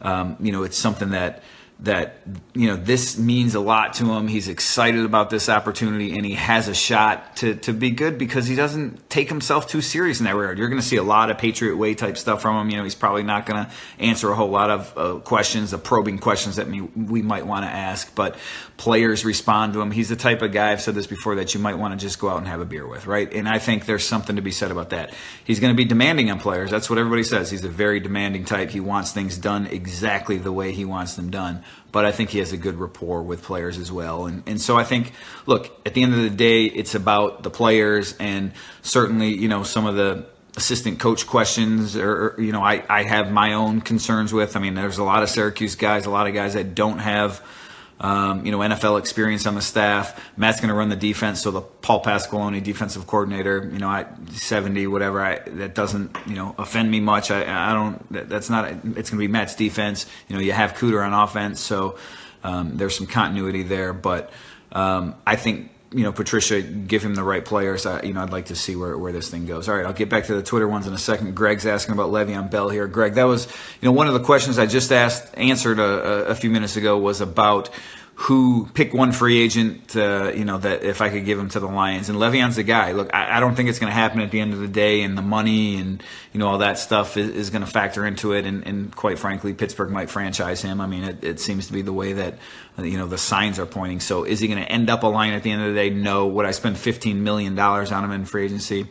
um, 0.02 0.36
you 0.42 0.52
know, 0.52 0.64
it's 0.64 0.78
something 0.78 1.12
that 1.12 1.42
that 1.82 2.22
you 2.54 2.68
know 2.68 2.78
this 2.78 3.18
means 3.18 3.54
a 3.54 3.60
lot 3.60 3.96
to 3.96 4.06
him. 4.06 4.30
He's 4.30 4.48
excited 4.48 5.04
about 5.04 5.30
this 5.30 5.50
opportunity, 5.50 6.16
and 6.16 6.26
he 6.26 6.36
has 6.36 6.70
a 6.70 6.74
shot 6.74 7.36
to 7.38 7.56
to 7.56 7.74
be 7.74 7.92
good 7.92 8.18
because 8.18 8.48
he 8.48 8.56
doesn't 8.56 9.10
take 9.10 9.28
himself 9.28 9.68
too 9.68 9.82
serious 9.82 10.20
in 10.20 10.26
that 10.26 10.36
regard. 10.36 10.58
You're 10.58 10.70
going 10.70 10.82
to 10.82 10.88
see 10.88 10.96
a 10.96 11.04
lot 11.04 11.30
of 11.30 11.38
Patriot 11.38 11.76
Way 11.76 11.94
type 11.94 12.18
stuff 12.18 12.42
from 12.42 12.56
him. 12.56 12.70
You 12.70 12.78
know, 12.78 12.84
he's 12.86 12.96
probably 12.96 13.24
not 13.24 13.46
going 13.46 13.66
to 13.66 13.72
answer 14.00 14.32
a 14.32 14.36
whole 14.36 14.50
lot 14.50 14.70
of 14.70 14.98
uh, 14.98 15.20
questions, 15.20 15.72
the 15.72 15.78
probing 15.78 16.18
questions 16.20 16.56
that 16.56 16.68
we, 16.68 16.82
we 16.82 17.22
might 17.22 17.46
want 17.46 17.66
to 17.66 17.70
ask, 17.70 18.16
but 18.16 18.38
players 18.78 19.26
respond 19.26 19.74
to 19.74 19.82
him. 19.82 19.92
He's 19.92 20.10
the 20.10 20.16
type 20.16 20.42
of 20.42 20.54
guy 20.54 20.72
I've 20.72 20.82
said 20.82 20.96
this 20.96 21.08
before 21.08 21.36
that 21.36 21.54
you 21.54 21.60
might 21.60 21.78
want 21.78 21.98
to 21.98 22.06
just 22.06 22.20
go 22.20 22.30
out 22.30 22.38
and 22.38 22.48
have 22.48 22.62
a 22.62 22.66
beer 22.66 22.88
with, 22.88 23.06
right? 23.06 23.32
And 23.34 23.50
I 23.50 23.60
think 23.60 23.86
there's 23.86 24.06
something 24.06 24.38
to 24.38 24.42
be 24.42 24.52
said 24.52 24.72
about 24.72 24.92
that. 24.92 25.14
He's 25.44 25.60
going 25.60 25.74
to 25.74 25.78
be 25.78 25.86
demanding 25.86 26.32
on 26.32 26.40
players. 26.40 26.72
That's 26.72 26.90
what 26.90 27.00
everybody 27.00 27.24
says. 27.24 27.52
He's 27.52 27.66
a 27.66 27.70
very 27.70 28.00
demanding 28.00 28.46
type. 28.46 28.70
He 28.70 28.80
wants 28.80 29.12
things 29.12 29.38
done 29.38 29.68
exactly 29.68 30.38
the 30.38 30.54
way 30.54 30.72
he 30.72 30.86
wants 30.86 31.16
them 31.16 31.30
done 31.30 31.65
but 31.92 32.06
I 32.06 32.12
think 32.12 32.30
he 32.30 32.40
has 32.40 32.52
a 32.52 32.58
good 32.58 32.76
rapport 32.76 33.24
with 33.24 33.44
players 33.44 33.78
as 33.78 33.92
well. 33.92 34.26
And, 34.26 34.44
and 34.46 34.62
so 34.62 34.78
I 34.78 34.84
think, 34.84 35.14
look, 35.46 35.80
at 35.86 35.94
the 35.94 36.04
end 36.04 36.14
of 36.14 36.22
the 36.22 36.30
day, 36.30 36.66
it's 36.66 36.96
about 36.96 37.44
the 37.44 37.50
players 37.50 38.16
and 38.20 38.52
certainly, 38.82 39.34
you 39.36 39.48
know, 39.48 39.64
some 39.64 39.86
of 39.86 39.96
the 39.96 40.26
assistant 40.58 41.00
coach 41.00 41.28
questions 41.28 41.96
or, 41.96 42.36
you 42.38 42.52
know, 42.52 42.62
I, 42.62 42.84
I 42.90 43.04
have 43.04 43.32
my 43.32 43.54
own 43.54 43.82
concerns 43.82 44.34
with. 44.34 44.56
I 44.56 44.60
mean, 44.60 44.74
there's 44.76 44.98
a 44.98 45.04
lot 45.04 45.24
of 45.24 45.30
Syracuse 45.30 45.76
guys, 45.76 46.06
a 46.06 46.10
lot 46.10 46.28
of 46.28 46.34
guys 46.34 46.54
that 46.54 46.76
don't 46.76 47.00
have– 47.00 47.42
um, 48.00 48.46
you 48.46 48.52
know, 48.52 48.60
NFL 48.60 49.00
experience 49.00 49.46
on 49.46 49.56
the 49.56 49.62
staff. 49.62 50.20
Matt's 50.38 50.60
going 50.60 50.70
to 50.70 50.76
run 50.76 50.90
the 50.90 50.96
defense, 50.96 51.42
so 51.42 51.52
the 51.52 51.62
Paul 51.62 52.04
Pasqualoni 52.04 52.62
defensive 52.64 53.08
coordinator, 53.08 53.70
you 53.72 53.80
know, 53.80 53.90
at 53.90 54.30
70, 54.32 54.88
whatever, 54.88 55.24
I, 55.24 55.40
that 55.40 55.76
doesn't, 55.76 56.16
you 56.28 56.36
know, 56.36 56.56
offend 56.58 56.92
me 56.92 57.00
much. 57.00 57.32
I, 57.32 57.72
I 57.72 57.74
don't, 57.74 58.30
that's 58.30 58.50
not, 58.50 58.70
it's 58.70 58.84
going 58.84 59.04
to 59.04 59.18
be 59.18 59.28
Matt's 59.28 59.56
defense. 59.56 60.06
You 60.28 60.36
know, 60.36 60.42
you 60.42 60.52
have 60.52 60.74
Cooter 60.74 61.06
on 61.06 61.14
offense, 61.14 61.62
so 61.62 61.98
um, 62.44 62.78
there's 62.78 62.98
some 62.98 63.08
continuity 63.08 63.64
there, 63.64 63.94
but 63.94 64.32
um, 64.72 65.16
I 65.26 65.38
think 65.38 65.72
you 65.96 66.04
know, 66.04 66.12
Patricia, 66.12 66.62
give 66.62 67.04
him 67.04 67.16
the 67.16 67.24
right 67.24 67.44
players. 67.44 67.86
I, 67.86 68.02
you 68.02 68.14
know, 68.14 68.22
I'd 68.22 68.30
like 68.30 68.48
to 68.48 68.56
see 68.56 68.76
where, 68.76 68.98
where 68.98 69.14
this 69.14 69.30
thing 69.30 69.46
goes. 69.46 69.70
All 69.70 69.76
right, 69.76 69.86
I'll 69.86 69.94
get 69.94 70.10
back 70.10 70.26
to 70.26 70.36
the 70.36 70.44
Twitter 70.44 70.68
ones 70.68 70.88
in 70.88 70.94
a 70.94 70.98
second. 70.98 71.36
Greg's 71.36 71.66
asking 71.66 71.94
about 71.94 72.12
Le'Veon 72.12 72.52
Bell 72.52 72.68
here. 72.68 72.86
Greg, 72.86 73.14
that 73.14 73.24
was, 73.24 73.48
you 73.82 73.88
know, 73.88 73.94
one 73.94 74.08
of 74.08 74.14
the 74.14 74.20
questions 74.20 74.60
I 74.60 74.66
just 74.66 74.92
asked, 74.92 75.34
answered 75.38 75.80
a, 75.80 76.26
a 76.28 76.36
few 76.36 76.50
minutes 76.50 76.76
ago 76.76 76.98
was 76.98 77.22
about 77.22 77.70
who 78.18 78.70
pick 78.74 78.94
one 78.94 79.12
free 79.12 79.42
agent, 79.42 79.94
uh, 79.94 80.32
you 80.34 80.46
know, 80.46 80.58
that 80.58 80.84
if 80.84 81.02
I 81.02 81.10
could 81.10 81.26
give 81.26 81.38
him 81.38 81.50
to 81.50 81.60
the 81.60 81.68
Lions. 81.68 82.08
And 82.08 82.18
Le'Veon's 82.18 82.56
the 82.56 82.64
guy. 82.64 82.94
Look, 82.94 83.14
I, 83.14 83.38
I 83.38 83.40
don't 83.42 83.56
think 83.56 83.68
it's 83.68 83.78
going 83.78 83.92
to 83.92 83.94
happen 83.96 84.22
at 84.22 84.32
the 84.32 84.40
end 84.40 84.54
of 84.54 84.60
the 84.60 84.70
day, 84.70 85.02
and 85.02 85.18
the 85.18 85.22
money 85.22 85.76
and 85.76 86.02
you 86.32 86.40
know 86.40 86.48
all 86.48 86.60
that 86.60 86.80
stuff 86.80 87.18
is, 87.18 87.30
is 87.30 87.50
going 87.50 87.62
to 87.62 87.68
factor 87.70 88.06
into 88.06 88.32
it. 88.32 88.46
And, 88.46 88.66
and, 88.66 88.96
quite 88.96 89.20
frankly, 89.20 89.54
Pittsburgh 89.54 89.92
might 89.92 90.10
franchise 90.10 90.62
him. 90.62 90.80
I 90.80 90.88
mean, 90.88 91.04
it, 91.04 91.24
it, 91.26 91.40
seems 91.42 91.68
to 91.68 91.74
be 91.74 91.82
the 91.82 91.92
way 91.92 92.14
that 92.14 92.38
you 92.78 92.98
know 92.98 93.08
the 93.08 93.18
signs 93.18 93.60
are 93.60 93.66
pointing. 93.66 94.00
So, 94.00 94.24
is 94.24 94.40
he 94.40 94.48
going 94.48 94.64
to 94.64 94.72
end 94.72 94.90
up 94.90 95.04
a 95.04 95.08
Lion 95.08 95.34
at 95.34 95.44
the 95.44 95.52
end 95.52 95.64
of 95.64 95.74
the 95.74 95.76
day? 95.76 95.90
No. 95.90 96.28
Would 96.28 96.46
I 96.46 96.52
spend 96.52 96.78
fifteen 96.78 97.24
million 97.24 97.54
dollars 97.54 97.92
on 97.92 98.06
him 98.06 98.12
in 98.12 98.24
free 98.24 98.46
agency? 98.46 98.88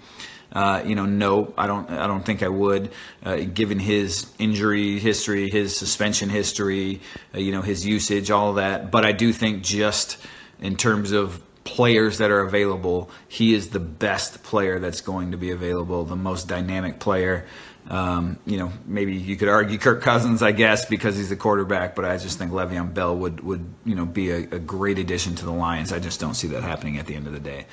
Uh, 0.55 0.83
you 0.87 0.95
know, 0.95 1.05
no, 1.05 1.53
I 1.59 1.67
don't. 1.67 1.91
I 1.91 2.07
don't 2.07 2.25
think 2.25 2.43
I 2.43 2.49
would, 2.49 2.93
uh, 3.25 3.37
given 3.39 3.81
his 3.81 4.33
injury 4.39 5.01
history, 5.01 5.51
his 5.51 5.77
suspension 5.77 6.29
history, 6.29 7.01
uh, 7.35 7.39
you 7.39 7.51
know, 7.51 7.61
his 7.63 7.85
usage, 7.85 8.31
all 8.31 8.55
that. 8.55 8.93
But 8.93 9.05
I 9.05 9.13
do 9.13 9.33
think 9.33 9.65
just 9.65 10.17
in 10.61 10.77
terms 10.77 11.11
of 11.11 11.43
players 11.65 12.19
that 12.19 12.31
are 12.31 12.41
available, 12.41 13.11
he 13.27 13.55
is 13.55 13.71
the 13.71 13.81
best 13.81 14.45
player 14.45 14.79
that's 14.79 15.01
going 15.01 15.33
to 15.33 15.37
be 15.37 15.51
available, 15.51 16.05
the 16.05 16.15
most 16.15 16.47
dynamic 16.47 17.01
player. 17.01 17.47
Um, 17.89 18.39
you 18.47 18.57
know, 18.57 18.73
maybe 18.87 19.15
you 19.15 19.37
could 19.37 19.49
argue 19.49 19.77
Kirk 19.77 20.03
Cousins, 20.03 20.43
I 20.43 20.53
guess, 20.53 20.87
because 20.87 21.17
he's 21.17 21.29
the 21.29 21.37
quarterback, 21.37 21.95
but 21.95 22.05
I 22.05 22.17
just 22.17 22.39
think 22.39 22.53
Le'Veon 22.53 22.95
Bell 22.95 23.17
would, 23.17 23.41
would 23.41 23.67
you 23.85 23.95
know, 23.95 24.07
be 24.07 24.31
a, 24.31 24.37
a 24.37 24.59
great 24.59 24.99
addition 24.99 25.35
to 25.37 25.45
the 25.45 25.53
Lions. 25.53 25.93
I 25.93 25.99
just 25.99 26.19
don't 26.19 26.35
see 26.35 26.49
that 26.49 26.63
happening 26.63 26.99
at 26.99 27.07
the 27.07 27.15
end 27.15 27.27
of 27.27 27.35
the 27.35 27.41
day. 27.41 27.67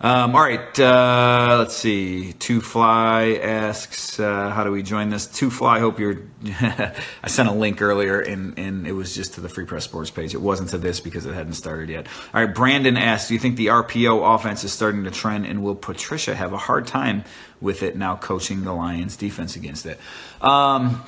Um, 0.00 0.34
all 0.34 0.42
right, 0.42 0.80
uh, 0.80 1.56
let's 1.58 1.76
see. 1.76 2.32
Two 2.34 2.60
Fly 2.60 3.38
asks, 3.42 4.18
uh, 4.18 4.50
"How 4.50 4.64
do 4.64 4.72
we 4.72 4.82
join 4.82 5.08
this?" 5.08 5.26
Two 5.26 5.50
Fly, 5.50 5.78
hope 5.78 6.00
you're. 6.00 6.22
I 6.60 7.28
sent 7.28 7.48
a 7.48 7.52
link 7.52 7.80
earlier, 7.80 8.20
and 8.20 8.58
and 8.58 8.86
it 8.86 8.92
was 8.92 9.14
just 9.14 9.34
to 9.34 9.40
the 9.40 9.48
Free 9.48 9.64
Press 9.64 9.84
Sports 9.84 10.10
page. 10.10 10.34
It 10.34 10.40
wasn't 10.40 10.70
to 10.70 10.78
this 10.78 11.00
because 11.00 11.26
it 11.26 11.34
hadn't 11.34 11.54
started 11.54 11.88
yet. 11.88 12.06
All 12.34 12.44
right, 12.44 12.52
Brandon 12.52 12.96
asks, 12.96 13.28
"Do 13.28 13.34
you 13.34 13.40
think 13.40 13.56
the 13.56 13.68
RPO 13.68 14.34
offense 14.34 14.64
is 14.64 14.72
starting 14.72 15.04
to 15.04 15.10
trend, 15.10 15.46
and 15.46 15.62
will 15.62 15.76
Patricia 15.76 16.34
have 16.34 16.52
a 16.52 16.58
hard 16.58 16.86
time 16.86 17.24
with 17.60 17.82
it 17.82 17.96
now, 17.96 18.16
coaching 18.16 18.64
the 18.64 18.72
Lions 18.72 19.16
defense 19.16 19.54
against 19.54 19.86
it?" 19.86 20.00
Um, 20.40 21.02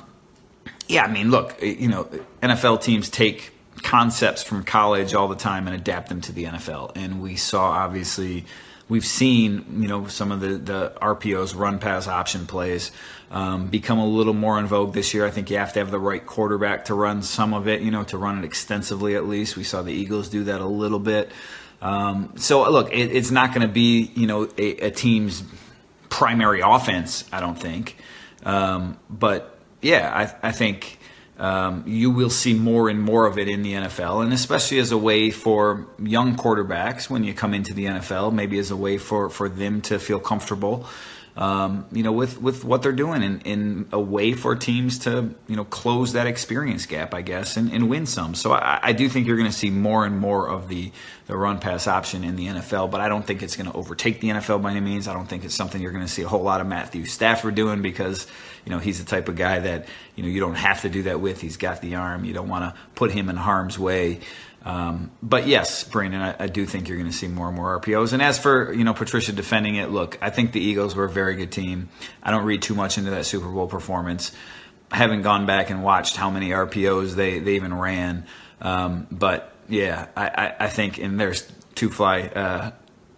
yeah, 0.87 1.03
I 1.03 1.11
mean, 1.11 1.29
look, 1.29 1.61
you 1.61 1.89
know, 1.89 2.05
NFL 2.41 2.81
teams 2.81 3.09
take 3.09 3.51
concepts 3.83 4.43
from 4.43 4.63
college 4.63 5.13
all 5.13 5.27
the 5.27 5.35
time 5.35 5.67
and 5.67 5.75
adapt 5.75 6.09
them 6.09 6.21
to 6.21 6.31
the 6.31 6.45
NFL, 6.45 6.93
and 6.95 7.21
we 7.21 7.35
saw 7.35 7.69
obviously 7.69 8.45
we've 8.89 9.05
seen 9.05 9.81
you 9.81 9.87
know 9.87 10.07
some 10.07 10.31
of 10.31 10.39
the 10.39 10.57
the 10.57 10.93
RPOs 11.01 11.57
run 11.57 11.79
pass 11.79 12.07
option 12.07 12.45
plays 12.45 12.91
um, 13.29 13.67
become 13.67 13.99
a 13.99 14.05
little 14.05 14.33
more 14.33 14.59
in 14.59 14.67
vogue 14.67 14.93
this 14.93 15.13
year. 15.13 15.25
I 15.25 15.31
think 15.31 15.49
you 15.49 15.57
have 15.57 15.73
to 15.73 15.79
have 15.79 15.91
the 15.91 15.99
right 15.99 16.25
quarterback 16.25 16.85
to 16.85 16.93
run 16.93 17.21
some 17.21 17.53
of 17.53 17.67
it, 17.67 17.81
you 17.81 17.91
know, 17.91 18.03
to 18.05 18.17
run 18.17 18.39
it 18.39 18.45
extensively 18.45 19.15
at 19.15 19.27
least. 19.27 19.57
We 19.57 19.63
saw 19.63 19.81
the 19.81 19.93
Eagles 19.93 20.29
do 20.29 20.45
that 20.45 20.61
a 20.61 20.67
little 20.67 20.99
bit. 20.99 21.31
Um, 21.81 22.33
so 22.37 22.69
look, 22.71 22.91
it, 22.91 23.11
it's 23.11 23.31
not 23.31 23.53
going 23.53 23.67
to 23.67 23.73
be 23.73 24.11
you 24.15 24.27
know 24.27 24.49
a, 24.57 24.87
a, 24.87 24.91
team's 24.91 25.43
primary 26.09 26.61
offense, 26.61 27.25
I 27.31 27.39
don't 27.39 27.59
think. 27.59 27.97
Um, 28.43 28.97
but 29.09 29.59
yeah, 29.81 30.11
I, 30.43 30.49
I 30.49 30.51
think 30.51 30.96
um, 31.37 31.83
you 31.85 32.09
will 32.09 32.29
see 32.29 32.53
more 32.53 32.89
and 32.89 33.01
more 33.01 33.27
of 33.27 33.37
it 33.37 33.47
in 33.47 33.61
the 33.61 33.73
NFL, 33.73 34.23
and 34.23 34.33
especially 34.33 34.79
as 34.79 34.91
a 34.91 34.97
way 34.97 35.29
for 35.29 35.85
young 35.99 36.35
quarterbacks 36.35 37.09
when 37.09 37.23
you 37.23 37.33
come 37.33 37.53
into 37.53 37.73
the 37.73 37.85
NFL, 37.85 38.33
maybe 38.33 38.57
as 38.57 38.71
a 38.71 38.75
way 38.75 38.97
for, 38.97 39.29
for 39.29 39.47
them 39.47 39.81
to 39.81 39.99
feel 39.99 40.19
comfortable 40.19 40.85
um, 41.37 41.85
you 41.91 42.01
know, 42.01 42.11
with, 42.11 42.41
with 42.41 42.65
what 42.65 42.81
they're 42.81 42.91
doing 42.91 43.21
in, 43.21 43.41
in 43.41 43.89
a 43.91 43.99
way 43.99 44.33
for 44.33 44.55
teams 44.55 44.97
to, 44.99 45.35
you 45.47 45.55
know, 45.55 45.63
close 45.63 46.13
that 46.13 46.25
experience 46.25 46.87
gap, 46.87 47.13
I 47.13 47.21
guess, 47.21 47.57
and, 47.57 47.71
and 47.71 47.89
win 47.89 48.07
some. 48.07 48.33
So 48.33 48.53
I, 48.53 48.79
I 48.81 48.93
do 48.93 49.07
think 49.07 49.27
you're 49.27 49.37
going 49.37 49.49
to 49.49 49.55
see 49.55 49.69
more 49.69 50.03
and 50.03 50.17
more 50.17 50.49
of 50.49 50.67
the, 50.67 50.91
the 51.27 51.37
run 51.37 51.59
pass 51.59 51.85
option 51.85 52.23
in 52.23 52.37
the 52.37 52.47
NFL, 52.47 52.89
but 52.89 53.01
I 53.01 53.07
don't 53.07 53.25
think 53.25 53.43
it's 53.43 53.55
going 53.55 53.69
to 53.69 53.77
overtake 53.77 54.19
the 54.19 54.29
NFL 54.29 54.63
by 54.63 54.71
any 54.71 54.79
means. 54.79 55.07
I 55.07 55.13
don't 55.13 55.27
think 55.27 55.45
it's 55.45 55.53
something 55.53 55.79
you're 55.79 55.91
going 55.91 56.05
to 56.05 56.11
see 56.11 56.23
a 56.23 56.27
whole 56.27 56.41
lot 56.41 56.59
of 56.59 56.65
Matthew 56.65 57.05
Stafford 57.05 57.53
doing 57.53 57.83
because, 57.83 58.25
you 58.65 58.71
know, 58.71 58.79
he's 58.79 58.97
the 58.97 59.05
type 59.05 59.29
of 59.29 59.35
guy 59.35 59.59
that, 59.59 59.87
you 60.15 60.23
know, 60.23 60.29
you 60.29 60.39
don't 60.39 60.55
have 60.55 60.81
to 60.81 60.89
do 60.89 61.03
that 61.03 61.21
with. 61.21 61.39
He's 61.39 61.57
got 61.57 61.81
the 61.81 61.95
arm. 61.95 62.25
You 62.25 62.33
don't 62.33 62.49
want 62.49 62.63
to 62.63 62.81
put 62.95 63.11
him 63.11 63.29
in 63.29 63.35
harm's 63.35 63.77
way. 63.77 64.21
Um, 64.67 65.11
but 65.23 65.47
yes, 65.47 65.85
Brandon, 65.85 66.21
I, 66.21 66.35
I 66.37 66.47
do 66.47 66.65
think 66.65 66.89
you're 66.89 66.97
going 66.97 67.09
to 67.09 67.15
see 67.15 67.29
more 67.29 67.47
and 67.47 67.55
more 67.55 67.79
RPOs. 67.79 68.11
And 68.11 68.21
as 68.21 68.37
for 68.37 68.73
you 68.73 68.83
know 68.83 68.93
Patricia 68.93 69.31
defending 69.31 69.75
it, 69.75 69.91
look, 69.91 70.17
I 70.21 70.29
think 70.29 70.51
the 70.51 70.59
Eagles 70.59 70.93
were 70.93 71.05
a 71.05 71.09
very 71.09 71.35
good 71.35 71.53
team. 71.53 71.87
I 72.21 72.31
don't 72.31 72.43
read 72.43 72.61
too 72.61 72.75
much 72.75 72.97
into 72.97 73.11
that 73.11 73.25
Super 73.25 73.47
Bowl 73.47 73.67
performance. 73.67 74.33
I 74.91 74.97
haven't 74.97 75.21
gone 75.21 75.45
back 75.45 75.69
and 75.69 75.83
watched 75.83 76.17
how 76.17 76.29
many 76.29 76.49
RPOs 76.49 77.15
they, 77.15 77.39
they 77.39 77.55
even 77.55 77.73
ran. 77.73 78.25
Um, 78.59 79.07
but 79.09 79.53
yeah, 79.69 80.07
I, 80.17 80.27
I, 80.27 80.55
I 80.65 80.67
think, 80.67 80.97
and 80.97 81.17
there's 81.17 81.49
two 81.73 81.89
fly 81.89 82.23
uh, 82.23 82.71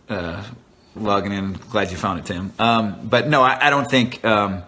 uh, 0.07 0.43
logging 0.95 1.31
in. 1.31 1.53
Glad 1.53 1.89
you 1.89 1.97
found 1.97 2.19
it, 2.19 2.25
Tim. 2.25 2.53
Um, 2.59 3.07
but 3.07 3.27
no, 3.27 3.41
I, 3.41 3.67
I 3.67 3.69
don't 3.71 3.89
think. 3.89 4.23
Um, 4.23 4.61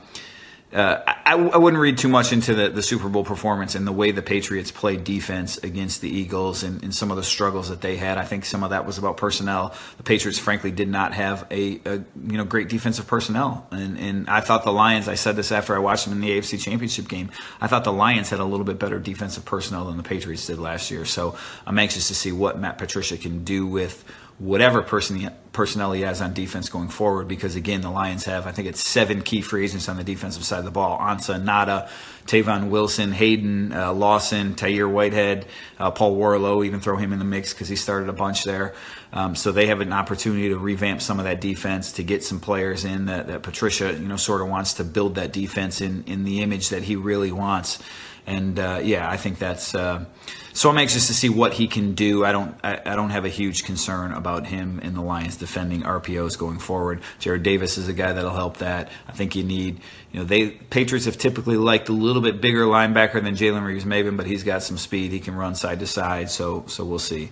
uh, 0.74 1.04
I, 1.06 1.34
I, 1.34 1.58
wouldn't 1.58 1.82
read 1.82 1.98
too 1.98 2.08
much 2.08 2.32
into 2.32 2.56
the, 2.56 2.70
the, 2.70 2.82
Super 2.82 3.10
Bowl 3.10 3.25
performance 3.25 3.75
and 3.75 3.86
the 3.86 3.92
way 3.92 4.12
the 4.12 4.22
Patriots 4.22 4.72
played 4.72 5.04
defense 5.04 5.58
against 5.58 6.00
the 6.00 6.10
Eagles 6.10 6.63
and, 6.63 6.82
and, 6.82 6.96
some 6.96 7.12
of 7.12 7.18
the 7.18 7.24
struggles 7.24 7.68
that 7.68 7.82
they 7.82 7.98
had. 7.98 8.18
I 8.18 8.24
think 8.24 8.46
some 8.46 8.63
of 8.63 8.70
that 8.70 8.86
was 8.86 8.98
about 8.98 9.18
personnel. 9.18 9.75
The 9.98 10.04
Patriots, 10.04 10.40
frankly, 10.40 10.72
did 10.72 10.88
not 10.88 11.13
have 11.13 11.46
a, 11.51 11.82
a 11.86 11.96
you 12.25 12.38
know 12.38 12.46
great 12.46 12.70
defensive 12.70 13.06
personnel, 13.06 13.68
and, 13.72 14.00
and 14.00 14.30
I 14.30 14.40
thought 14.40 14.63
the 14.63 14.72
Lions. 14.72 15.10
I 15.10 15.16
said 15.16 15.36
this 15.36 15.51
after 15.51 15.75
I 15.75 15.80
watched 15.80 16.06
them 16.06 16.13
in 16.13 16.22
the 16.22 16.30
AFC 16.30 16.62
Championship 16.62 17.10
game. 17.10 17.32
I 17.60 17.68
thought 17.68 17.84
the 17.84 17.92
Lions 17.92 18.30
had 18.30 18.40
a 18.40 18.46
little 18.46 18.66
bit 18.66 18.80
better 18.80 18.98
defensive 18.98 19.44
personnel 19.44 19.86
than 19.86 19.98
the 19.98 20.04
Patriots 20.04 20.48
did 20.48 20.58
last 20.58 20.90
year. 20.90 21.04
So 21.04 21.36
I'm 21.66 21.78
anxious 21.80 22.08
to 22.08 22.16
see 22.16 22.32
what 22.32 22.58
Matt 22.58 22.78
Patricia 22.78 23.18
can 23.18 23.44
do 23.44 23.68
with 23.68 24.06
whatever 24.40 24.82
person 24.82 25.32
personnel 25.54 25.92
he 25.92 26.02
has 26.02 26.22
on 26.22 26.34
defense 26.34 26.70
going 26.70 26.90
forward. 26.90 27.28
Because 27.28 27.56
again, 27.56 27.82
the 27.82 27.90
Lions 27.90 28.26
have 28.26 28.48
I 28.48 28.52
think 28.52 28.68
it's 28.68 28.82
seven 28.82 29.22
key 29.22 29.42
free 29.42 29.66
agents 29.66 29.90
on 29.90 29.98
the 29.98 30.04
defensive 30.04 30.44
side 30.44 30.60
of 30.60 30.66
the 30.66 30.72
ball: 30.72 31.00
Ansah, 31.00 31.44
Ngata, 31.44 31.90
Tavon 32.26 32.70
Wilson, 32.70 33.12
Hayden 33.12 33.72
uh, 33.72 33.94
Lawson, 33.94 34.56
Tahir 34.56 34.88
Whitehead, 34.88 35.46
uh, 35.80 35.92
Paul 35.92 36.18
Worrilow. 36.18 36.66
Even 36.66 36.80
throw 36.80 36.98
him 36.98 37.14
in 37.14 37.20
the 37.20 37.26
mix 37.26 37.54
because 37.54 37.70
he 37.70 37.76
started 37.76 38.10
a 38.10 38.14
bunch 38.14 38.44
there. 38.44 38.74
Um, 39.13 39.36
so 39.36 39.51
they 39.51 39.68
have 39.68 39.82
an 39.82 39.91
opportunity 39.91 40.50
to 40.50 40.58
revamp 40.58 41.01
some 41.01 41.20
of 41.20 41.25
that 41.25 41.41
defense 41.41 41.94
to 41.94 42.03
get 42.03 42.24
some 42.24 42.39
players 42.39 42.86
in 42.86 43.06
that, 43.06 43.27
that 43.27 43.44
Patricia 43.44 43.91
you 43.94 44.08
know 44.08 44.15
sort 44.15 44.41
of 44.41 44.48
wants 44.48 44.75
to 44.75 44.84
build 44.84 45.15
that 45.15 45.34
defense 45.34 45.82
in 45.82 46.03
in 46.06 46.24
the 46.24 46.41
image 46.41 46.70
that 46.70 46.84
he 46.84 46.96
really 46.96 47.32
wants. 47.32 47.80
And 48.27 48.60
uh, 48.60 48.80
yeah, 48.84 49.10
I 49.10 49.18
think 49.18 49.39
that's 49.39 49.74
uh, 49.75 50.06
so 50.53 50.70
I'm 50.70 50.77
anxious 50.77 51.08
to 51.08 51.13
see 51.13 51.30
what 51.30 51.53
he 51.53 51.68
can 51.68 51.94
do. 51.94 52.24
I 52.24 52.32
don't 52.32 52.56
I, 52.63 52.80
I, 52.86 52.96
don't 52.96 53.10
have 53.10 53.25
a 53.25 53.30
huge 53.30 53.63
concern 53.63 54.12
about 54.12 54.46
him 54.46 54.80
in 54.80 54.94
the 54.94 55.01
Lions 55.01 55.38
defending 55.38 55.82
RPOs 55.82 56.38
going 56.38 56.60
forward. 56.60 57.01
Jarrad 57.20 57.44
Davis 57.44 57.77
is 57.77 57.88
a 57.88 57.94
guy 57.94 58.13
that'll 58.13 58.32
help 58.32 58.58
that. 58.58 58.89
I 59.08 59.12
think 59.13 59.36
you 59.36 59.44
need 59.44 59.80
you 60.12 60.20
know 60.20 60.25
they 60.25 60.50
Patriots 60.50 61.06
have 61.06 61.18
typically 61.18 61.58
liked 61.58 61.89
a 61.89 61.94
little 61.94 62.22
bit 62.22 62.41
bigger 62.41 62.65
linebacker 62.65 63.24
than 63.24 63.36
Jalen 63.36 63.65
Reeves-Maybin, 63.65 64.18
but 64.18 64.27
he's 64.27 64.44
got 64.44 64.62
some 64.62 64.77
speed. 64.77 65.12
He 65.12 65.20
can 65.20 65.36
run 65.36 65.56
side 65.56 65.80
to 65.80 65.88
side. 65.88 66.30
So 66.30 66.65
so 66.68 66.86
we'll 66.86 67.00
see. 67.00 67.32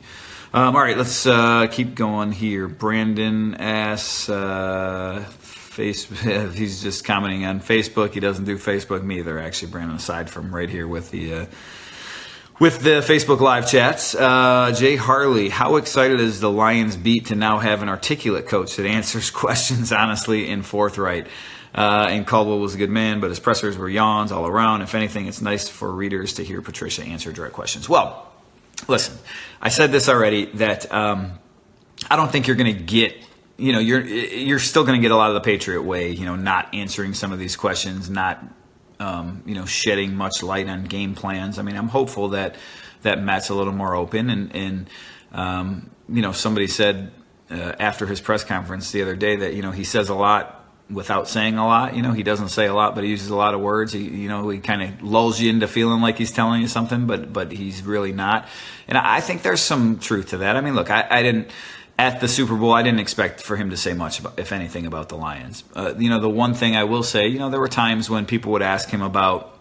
Um, 0.51 0.75
all 0.75 0.81
right, 0.81 0.97
let's 0.97 1.27
uh, 1.27 1.67
keep 1.67 1.93
going 1.95 2.31
here. 2.31 2.67
Brandon 2.67 3.55
asks. 3.55 4.29
Uh, 4.29 5.25
Facebook, 5.79 6.53
he's 6.55 6.81
just 6.81 7.05
commenting 7.05 7.45
on 7.45 7.61
Facebook. 7.61 8.13
He 8.13 8.19
doesn't 8.19 8.45
do 8.45 8.57
Facebook 8.57 9.03
me 9.03 9.19
either, 9.19 9.39
actually, 9.39 9.71
Brandon, 9.71 9.95
aside 9.95 10.29
from 10.29 10.53
right 10.53 10.69
here 10.69 10.87
with 10.87 11.11
the 11.11 11.33
uh, 11.33 11.45
with 12.59 12.81
the 12.81 13.01
Facebook 13.01 13.39
live 13.39 13.69
chats. 13.69 14.13
Uh, 14.15 14.73
Jay 14.75 14.95
Harley, 14.97 15.49
how 15.49 15.77
excited 15.77 16.19
is 16.19 16.41
the 16.41 16.49
Lions 16.49 16.97
beat 16.97 17.27
to 17.27 17.35
now 17.35 17.59
have 17.59 17.81
an 17.81 17.87
articulate 17.87 18.47
coach 18.47 18.75
that 18.75 18.85
answers 18.85 19.29
questions 19.31 19.91
honestly 19.91 20.49
and 20.49 20.65
forthright? 20.65 21.27
Uh, 21.73 22.07
and 22.09 22.25
Caldwell 22.25 22.59
was 22.59 22.73
a 22.73 22.77
good 22.79 22.89
man, 22.89 23.19
but 23.19 23.29
his 23.29 23.39
pressers 23.39 23.77
were 23.77 23.87
yawns 23.87 24.31
all 24.31 24.47
around. 24.47 24.81
If 24.81 24.95
anything, 24.95 25.27
it's 25.27 25.41
nice 25.41 25.69
for 25.69 25.89
readers 25.91 26.33
to 26.33 26.43
hear 26.43 26.61
Patricia 26.63 27.03
answer 27.03 27.31
direct 27.31 27.53
questions. 27.53 27.87
Well, 27.87 28.28
listen, 28.87 29.17
I 29.61 29.69
said 29.69 29.91
this 29.91 30.07
already 30.09 30.45
that 30.55 30.91
um, 30.93 31.39
I 32.09 32.15
don't 32.15 32.31
think 32.31 32.47
you're 32.47 32.55
going 32.55 32.75
to 32.75 32.81
get 32.81 33.15
you 33.57 33.73
know 33.73 33.79
you're 33.79 34.05
you're 34.05 34.59
still 34.59 34.85
going 34.85 34.99
to 34.99 35.01
get 35.01 35.11
a 35.11 35.15
lot 35.15 35.29
of 35.29 35.33
the 35.35 35.41
Patriot 35.41 35.81
way. 35.81 36.11
You 36.11 36.25
know, 36.25 36.35
not 36.35 36.73
answering 36.73 37.13
some 37.13 37.31
of 37.31 37.39
these 37.39 37.55
questions, 37.55 38.09
not 38.09 38.43
um, 38.99 39.43
you 39.45 39.55
know, 39.55 39.65
shedding 39.65 40.15
much 40.15 40.43
light 40.43 40.67
on 40.67 40.83
game 40.83 41.15
plans. 41.15 41.57
I 41.57 41.61
mean, 41.61 41.77
I'm 41.77 41.87
hopeful 41.87 42.29
that 42.29 42.55
that 43.01 43.21
Matt's 43.21 43.49
a 43.49 43.55
little 43.55 43.73
more 43.73 43.95
open. 43.95 44.29
And, 44.29 44.55
and 44.55 44.89
um, 45.31 45.89
you 46.09 46.21
know, 46.21 46.31
somebody 46.31 46.67
said 46.67 47.11
uh, 47.49 47.73
after 47.79 48.05
his 48.05 48.19
press 48.21 48.43
conference 48.43 48.91
the 48.91 49.01
other 49.01 49.15
day 49.15 49.37
that 49.37 49.53
you 49.53 49.61
know 49.61 49.71
he 49.71 49.83
says 49.83 50.09
a 50.09 50.15
lot 50.15 50.58
without 50.89 51.27
saying 51.27 51.57
a 51.57 51.65
lot. 51.65 51.95
You 51.95 52.01
know, 52.01 52.11
he 52.11 52.23
doesn't 52.23 52.49
say 52.49 52.65
a 52.65 52.73
lot, 52.73 52.95
but 52.95 53.03
he 53.03 53.09
uses 53.09 53.29
a 53.29 53.35
lot 53.35 53.53
of 53.53 53.61
words. 53.61 53.93
He, 53.93 54.03
you 54.03 54.29
know, 54.29 54.49
he 54.49 54.59
kind 54.59 54.81
of 54.81 55.01
lulls 55.03 55.39
you 55.39 55.49
into 55.49 55.67
feeling 55.67 56.01
like 56.01 56.17
he's 56.17 56.31
telling 56.31 56.61
you 56.61 56.67
something, 56.67 57.07
but 57.07 57.31
but 57.31 57.51
he's 57.51 57.83
really 57.83 58.11
not. 58.11 58.47
And 58.87 58.97
I 58.97 59.21
think 59.21 59.41
there's 59.41 59.61
some 59.61 59.99
truth 59.99 60.29
to 60.29 60.37
that. 60.37 60.55
I 60.55 60.61
mean, 60.61 60.75
look, 60.75 60.89
I, 60.89 61.07
I 61.09 61.21
didn't 61.21 61.51
at 61.99 62.21
the 62.21 62.29
Super 62.29 62.55
Bowl, 62.55 62.71
I 62.71 62.81
didn't 62.81 63.01
expect 63.01 63.41
for 63.41 63.57
him 63.57 63.71
to 63.71 63.77
say 63.77 63.93
much, 63.93 64.21
about, 64.21 64.39
if 64.39 64.53
anything, 64.53 64.85
about 64.85 65.09
the 65.09 65.17
Lions. 65.17 65.65
Uh, 65.75 65.93
you 65.97 66.09
know, 66.09 66.21
the 66.21 66.29
one 66.29 66.53
thing 66.53 66.77
I 66.77 66.85
will 66.85 67.03
say, 67.03 67.27
you 67.27 67.39
know, 67.39 67.49
there 67.49 67.59
were 67.59 67.67
times 67.67 68.09
when 68.09 68.25
people 68.25 68.53
would 68.53 68.61
ask 68.61 68.89
him 68.89 69.01
about 69.01 69.58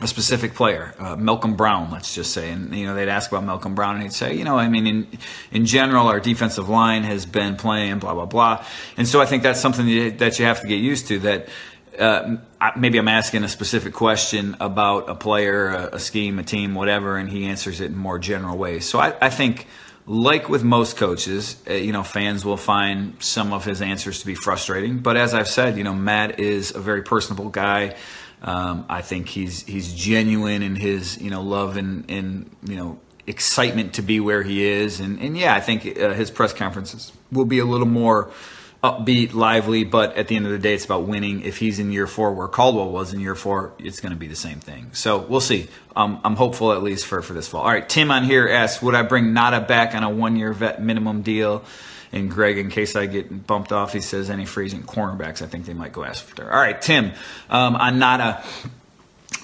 a 0.00 0.06
specific 0.06 0.54
player, 0.54 0.94
uh, 0.98 1.16
Malcolm 1.16 1.54
Brown, 1.54 1.90
let's 1.90 2.14
just 2.14 2.32
say, 2.32 2.50
and 2.50 2.74
you 2.74 2.86
know 2.86 2.94
they'd 2.94 3.10
ask 3.10 3.30
about 3.30 3.44
Malcolm 3.44 3.74
Brown, 3.74 3.96
and 3.96 4.04
he'd 4.04 4.14
say, 4.14 4.34
you 4.34 4.44
know, 4.44 4.56
I 4.56 4.68
mean, 4.68 4.86
in 4.86 5.06
in 5.50 5.66
general, 5.66 6.06
our 6.08 6.18
defensive 6.18 6.68
line 6.68 7.02
has 7.02 7.26
been 7.26 7.56
playing 7.56 7.98
blah 7.98 8.14
blah 8.14 8.24
blah, 8.24 8.64
and 8.96 9.06
so 9.06 9.20
I 9.20 9.26
think 9.26 9.42
that's 9.42 9.60
something 9.60 9.86
that 10.16 10.38
you 10.38 10.46
have 10.46 10.62
to 10.62 10.66
get 10.66 10.76
used 10.76 11.08
to. 11.08 11.18
That 11.18 11.48
uh, 11.98 12.36
maybe 12.76 12.98
I'm 12.98 13.08
asking 13.08 13.44
a 13.44 13.48
specific 13.48 13.92
question 13.92 14.56
about 14.60 15.10
a 15.10 15.14
player, 15.14 15.68
a, 15.68 15.96
a, 15.96 15.98
scheme, 15.98 16.38
a 16.38 16.42
team, 16.42 16.74
whatever, 16.74 17.18
and 17.18 17.28
he 17.28 17.44
answers 17.44 17.80
it 17.82 17.90
in 17.90 17.96
more 17.96 18.18
general 18.18 18.56
ways. 18.56 18.88
So 18.88 18.98
I, 18.98 19.14
I 19.20 19.28
think 19.28 19.66
like 20.06 20.48
with 20.48 20.64
most 20.64 20.96
coaches, 20.96 21.62
uh, 21.68 21.74
you 21.74 21.92
know, 21.92 22.02
fans 22.02 22.44
will 22.44 22.56
find 22.56 23.22
some 23.22 23.52
of 23.52 23.64
his 23.64 23.82
answers 23.82 24.20
to 24.20 24.26
be 24.26 24.34
frustrating. 24.34 24.98
But 24.98 25.16
as 25.16 25.34
I've 25.34 25.48
said, 25.48 25.76
you 25.76 25.84
know, 25.84 25.94
Matt 25.94 26.40
is 26.40 26.74
a 26.74 26.80
very 26.80 27.02
personable 27.02 27.50
guy. 27.50 27.94
Um, 28.42 28.86
I 28.88 29.02
think 29.02 29.28
he's 29.28 29.64
he's 29.64 29.94
genuine 29.94 30.62
in 30.62 30.76
his 30.76 31.20
you 31.20 31.30
know 31.30 31.42
love 31.42 31.76
and 31.76 32.10
and 32.10 32.50
you 32.64 32.76
know 32.76 33.00
excitement 33.26 33.94
to 33.94 34.02
be 34.02 34.20
where 34.20 34.42
he 34.42 34.64
is. 34.64 35.00
And 35.00 35.20
and 35.20 35.38
yeah, 35.38 35.54
I 35.54 35.60
think 35.60 35.98
uh, 35.98 36.12
his 36.12 36.30
press 36.30 36.52
conferences 36.52 37.12
will 37.30 37.44
be 37.44 37.60
a 37.60 37.64
little 37.64 37.86
more 37.86 38.30
upbeat, 38.82 39.32
lively, 39.32 39.84
but 39.84 40.16
at 40.16 40.26
the 40.26 40.34
end 40.34 40.44
of 40.44 40.50
the 40.50 40.58
day, 40.58 40.74
it's 40.74 40.84
about 40.84 41.06
winning. 41.06 41.42
If 41.42 41.58
he's 41.58 41.78
in 41.78 41.92
year 41.92 42.08
four 42.08 42.32
where 42.32 42.48
Caldwell 42.48 42.90
was 42.90 43.14
in 43.14 43.20
year 43.20 43.36
four, 43.36 43.72
it's 43.78 44.00
going 44.00 44.10
to 44.12 44.18
be 44.18 44.26
the 44.26 44.36
same 44.36 44.58
thing. 44.58 44.90
So 44.92 45.18
we'll 45.18 45.40
see. 45.40 45.68
Um, 45.94 46.20
I'm 46.24 46.34
hopeful 46.34 46.72
at 46.72 46.82
least 46.82 47.06
for, 47.06 47.22
for 47.22 47.32
this 47.32 47.46
fall. 47.46 47.62
All 47.62 47.68
right, 47.68 47.88
Tim 47.88 48.10
on 48.10 48.24
here 48.24 48.48
asks, 48.48 48.82
would 48.82 48.96
I 48.96 49.02
bring 49.02 49.26
Ngata 49.26 49.68
back 49.68 49.94
on 49.94 50.02
a 50.02 50.10
one 50.10 50.34
year 50.34 50.52
vet 50.52 50.82
minimum 50.82 51.22
deal? 51.22 51.62
And 52.12 52.30
Greg, 52.30 52.58
in 52.58 52.68
case 52.68 52.94
I 52.94 53.06
get 53.06 53.46
bumped 53.46 53.72
off, 53.72 53.94
he 53.94 54.00
says 54.00 54.28
any 54.28 54.44
freezing 54.44 54.82
cornerbacks. 54.82 55.40
I 55.40 55.46
think 55.46 55.64
they 55.64 55.72
might 55.72 55.92
go 55.92 56.04
after. 56.04 56.44
All 56.44 56.60
right, 56.60 56.80
Tim 56.80 57.12
um, 57.48 57.74
on 57.74 57.98
Ngata. 57.98 58.44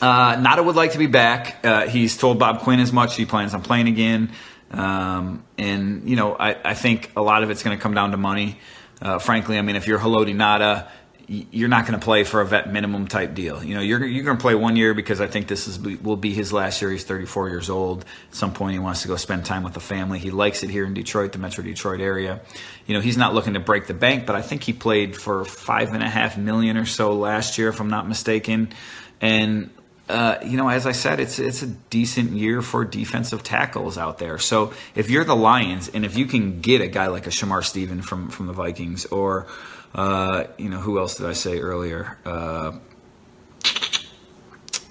Uh, 0.02 0.36
Ngata 0.36 0.64
would 0.64 0.76
like 0.76 0.92
to 0.92 0.98
be 0.98 1.06
back. 1.06 1.64
Uh, 1.64 1.86
he's 1.86 2.16
told 2.16 2.38
Bob 2.38 2.60
Quinn 2.60 2.78
as 2.78 2.92
much. 2.92 3.16
He 3.16 3.24
plans 3.24 3.54
on 3.54 3.62
playing 3.62 3.88
again. 3.88 4.30
Um, 4.70 5.42
and, 5.56 6.08
you 6.08 6.16
know, 6.16 6.36
I, 6.36 6.56
I 6.62 6.74
think 6.74 7.10
a 7.16 7.22
lot 7.22 7.42
of 7.42 7.50
it's 7.50 7.62
going 7.62 7.76
to 7.76 7.82
come 7.82 7.94
down 7.94 8.10
to 8.10 8.18
money. 8.18 8.58
Uh, 9.00 9.18
frankly, 9.18 9.58
I 9.58 9.62
mean, 9.62 9.76
if 9.76 9.86
you're 9.86 9.98
Haloti 9.98 10.34
Ngata, 10.34 10.88
you're 11.28 11.68
not 11.68 11.86
going 11.86 11.98
to 11.98 12.02
play 12.02 12.24
for 12.24 12.40
a 12.40 12.46
vet 12.46 12.72
minimum 12.72 13.06
type 13.06 13.34
deal. 13.34 13.62
You 13.62 13.74
know, 13.74 13.82
you're 13.82 14.02
you're 14.04 14.24
going 14.24 14.38
to 14.38 14.40
play 14.40 14.54
one 14.54 14.76
year 14.76 14.94
because 14.94 15.20
I 15.20 15.26
think 15.26 15.46
this 15.46 15.68
is 15.68 15.78
will 15.78 16.16
be 16.16 16.32
his 16.32 16.54
last 16.54 16.80
year. 16.80 16.90
He's 16.90 17.04
34 17.04 17.50
years 17.50 17.68
old. 17.68 18.06
At 18.30 18.34
some 18.34 18.54
point, 18.54 18.72
he 18.72 18.78
wants 18.78 19.02
to 19.02 19.08
go 19.08 19.16
spend 19.16 19.44
time 19.44 19.62
with 19.62 19.74
the 19.74 19.80
family. 19.80 20.18
He 20.18 20.30
likes 20.30 20.62
it 20.62 20.70
here 20.70 20.86
in 20.86 20.94
Detroit, 20.94 21.32
the 21.32 21.38
Metro 21.38 21.62
Detroit 21.62 22.00
area. 22.00 22.40
You 22.86 22.94
know, 22.94 23.02
he's 23.02 23.18
not 23.18 23.34
looking 23.34 23.54
to 23.54 23.60
break 23.60 23.86
the 23.86 23.94
bank, 23.94 24.24
but 24.24 24.36
I 24.36 24.42
think 24.42 24.62
he 24.62 24.72
played 24.72 25.16
for 25.16 25.44
five 25.44 25.92
and 25.92 26.02
a 26.02 26.08
half 26.08 26.38
million 26.38 26.78
or 26.78 26.86
so 26.86 27.12
last 27.12 27.58
year, 27.58 27.68
if 27.68 27.78
I'm 27.78 27.90
not 27.90 28.08
mistaken. 28.08 28.72
And 29.20 29.68
uh, 30.08 30.38
you 30.42 30.56
know, 30.56 30.70
as 30.70 30.86
I 30.86 30.92
said, 30.92 31.20
it's 31.20 31.38
it's 31.38 31.62
a 31.62 31.66
decent 31.66 32.30
year 32.30 32.62
for 32.62 32.86
defensive 32.86 33.42
tackles 33.42 33.98
out 33.98 34.16
there. 34.16 34.38
So 34.38 34.72
if 34.94 35.10
you're 35.10 35.24
the 35.24 35.36
Lions, 35.36 35.90
and 35.90 36.06
if 36.06 36.16
you 36.16 36.24
can 36.24 36.62
get 36.62 36.80
a 36.80 36.88
guy 36.88 37.08
like 37.08 37.26
a 37.26 37.30
Shamar 37.30 37.62
Stephen 37.62 38.00
from 38.00 38.30
from 38.30 38.46
the 38.46 38.54
Vikings, 38.54 39.04
or 39.04 39.46
uh, 39.94 40.44
you 40.58 40.68
know, 40.68 40.78
who 40.78 40.98
else 40.98 41.16
did 41.16 41.26
I 41.26 41.32
say 41.32 41.58
earlier? 41.60 42.18
Uh, 42.24 42.72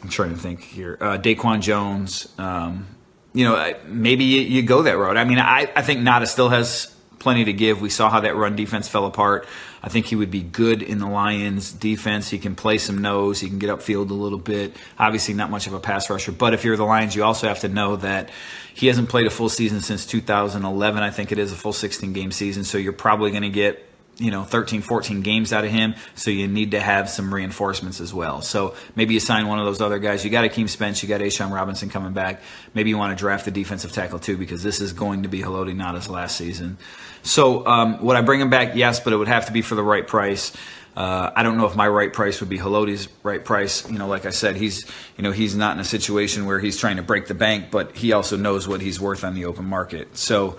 I'm 0.03 0.09
trying 0.09 0.31
to 0.31 0.37
think 0.37 0.61
here. 0.61 0.97
Uh, 0.99 1.17
Daquan 1.17 1.61
Jones. 1.61 2.27
Um, 2.37 2.87
you 3.33 3.45
know, 3.45 3.73
maybe 3.85 4.23
you, 4.23 4.41
you, 4.41 4.61
go 4.63 4.81
that 4.83 4.97
road. 4.97 5.17
I 5.17 5.23
mean, 5.23 5.39
I, 5.39 5.71
I 5.75 5.81
think 5.81 5.99
Ngata 5.99 6.27
still 6.27 6.49
has 6.49 6.93
plenty 7.19 7.45
to 7.45 7.53
give. 7.53 7.81
We 7.81 7.89
saw 7.89 8.09
how 8.09 8.21
that 8.21 8.35
run 8.35 8.55
defense 8.55 8.87
fell 8.87 9.05
apart. 9.05 9.47
I 9.83 9.89
think 9.89 10.07
he 10.07 10.15
would 10.15 10.31
be 10.31 10.41
good 10.41 10.81
in 10.81 10.99
the 10.99 11.07
Lions 11.07 11.71
defense. 11.71 12.29
He 12.29 12.39
can 12.39 12.55
play 12.55 12.77
some 12.77 12.97
nose. 12.97 13.39
He 13.39 13.47
can 13.47 13.59
get 13.59 13.69
upfield 13.69 14.09
a 14.09 14.13
little 14.13 14.39
bit. 14.39 14.75
Obviously, 14.97 15.33
not 15.33 15.49
much 15.49 15.67
of 15.67 15.73
a 15.73 15.79
pass 15.79 16.09
rusher. 16.09 16.31
But 16.31 16.53
if 16.53 16.63
you're 16.63 16.77
the 16.77 16.85
Lions, 16.85 17.15
you 17.15 17.23
also 17.23 17.47
have 17.47 17.59
to 17.59 17.69
know 17.69 17.95
that 17.97 18.29
he 18.73 18.87
hasn't 18.87 19.09
played 19.09 19.27
a 19.27 19.29
full 19.29 19.49
season 19.49 19.81
since 19.81 20.05
2011. 20.05 21.03
I 21.03 21.09
think 21.09 21.31
it 21.31 21.37
is 21.37 21.51
a 21.51 21.55
full 21.55 21.73
16 21.73 22.13
game 22.13 22.31
season. 22.31 22.63
So 22.63 22.77
you're 22.77 22.93
probably 22.93 23.31
going 23.31 23.43
to 23.43 23.49
get 23.49 23.83
you 24.19 24.31
know 24.31 24.43
13 24.43 24.81
14 24.81 25.21
games 25.21 25.53
out 25.53 25.63
of 25.63 25.71
him. 25.71 25.95
So 26.15 26.31
you 26.31 26.47
need 26.47 26.71
to 26.71 26.79
have 26.79 27.09
some 27.09 27.33
reinforcements 27.33 27.99
as 27.99 28.13
well. 28.13 28.41
So 28.41 28.75
maybe 28.95 29.13
you 29.13 29.19
sign 29.19 29.47
one 29.47 29.59
of 29.59 29.65
those 29.65 29.81
other 29.81 29.99
guys. 29.99 30.23
You 30.23 30.31
got 30.31 30.45
Akeem 30.49 30.69
Spence. 30.69 31.01
You 31.01 31.09
got 31.09 31.21
A'Shawn 31.21 31.51
Robinson 31.51 31.89
coming 31.89 32.13
back. 32.13 32.41
Maybe 32.73 32.89
you 32.89 32.97
want 32.97 33.17
to 33.17 33.21
draft 33.21 33.45
the 33.45 33.51
defensive 33.51 33.91
tackle 33.91 34.19
too 34.19 34.37
because 34.37 34.63
this 34.63 34.81
is 34.81 34.93
going 34.93 35.23
to 35.23 35.29
be 35.29 35.41
Haloti 35.41 35.75
Ngata's 35.75 36.09
last 36.09 36.37
season. 36.37 36.77
So 37.23 37.65
um, 37.65 38.03
would 38.03 38.15
I 38.15 38.21
bring 38.21 38.41
him 38.41 38.49
back? 38.49 38.75
Yes 38.75 38.99
but 38.99 39.13
it 39.13 39.17
would 39.17 39.27
have 39.27 39.45
to 39.45 39.51
be 39.51 39.61
for 39.61 39.75
the 39.75 39.83
right 39.83 40.05
price. 40.05 40.51
Uh, 40.97 41.31
I 41.35 41.43
don't 41.43 41.57
know 41.57 41.67
if 41.67 41.75
my 41.75 41.87
right 41.87 42.11
price 42.11 42.39
would 42.39 42.49
be 42.49 42.57
Haloti's 42.57 43.07
right 43.21 43.45
price. 43.45 43.87
You 43.87 43.99
know, 43.99 44.07
like 44.07 44.25
I 44.25 44.31
said, 44.31 44.55
he's 44.55 44.83
you 45.15 45.23
know 45.23 45.31
he's 45.31 45.55
not 45.55 45.75
in 45.75 45.79
a 45.79 45.85
situation 45.85 46.47
where 46.47 46.59
he's 46.59 46.77
trying 46.77 46.95
to 46.95 47.03
break 47.03 47.27
the 47.27 47.35
bank, 47.35 47.69
but 47.69 47.95
he 47.95 48.13
also 48.13 48.35
knows 48.35 48.67
what 48.67 48.81
he's 48.81 48.99
worth 48.99 49.23
on 49.23 49.35
the 49.35 49.45
open 49.45 49.65
market. 49.65 50.17
So. 50.17 50.57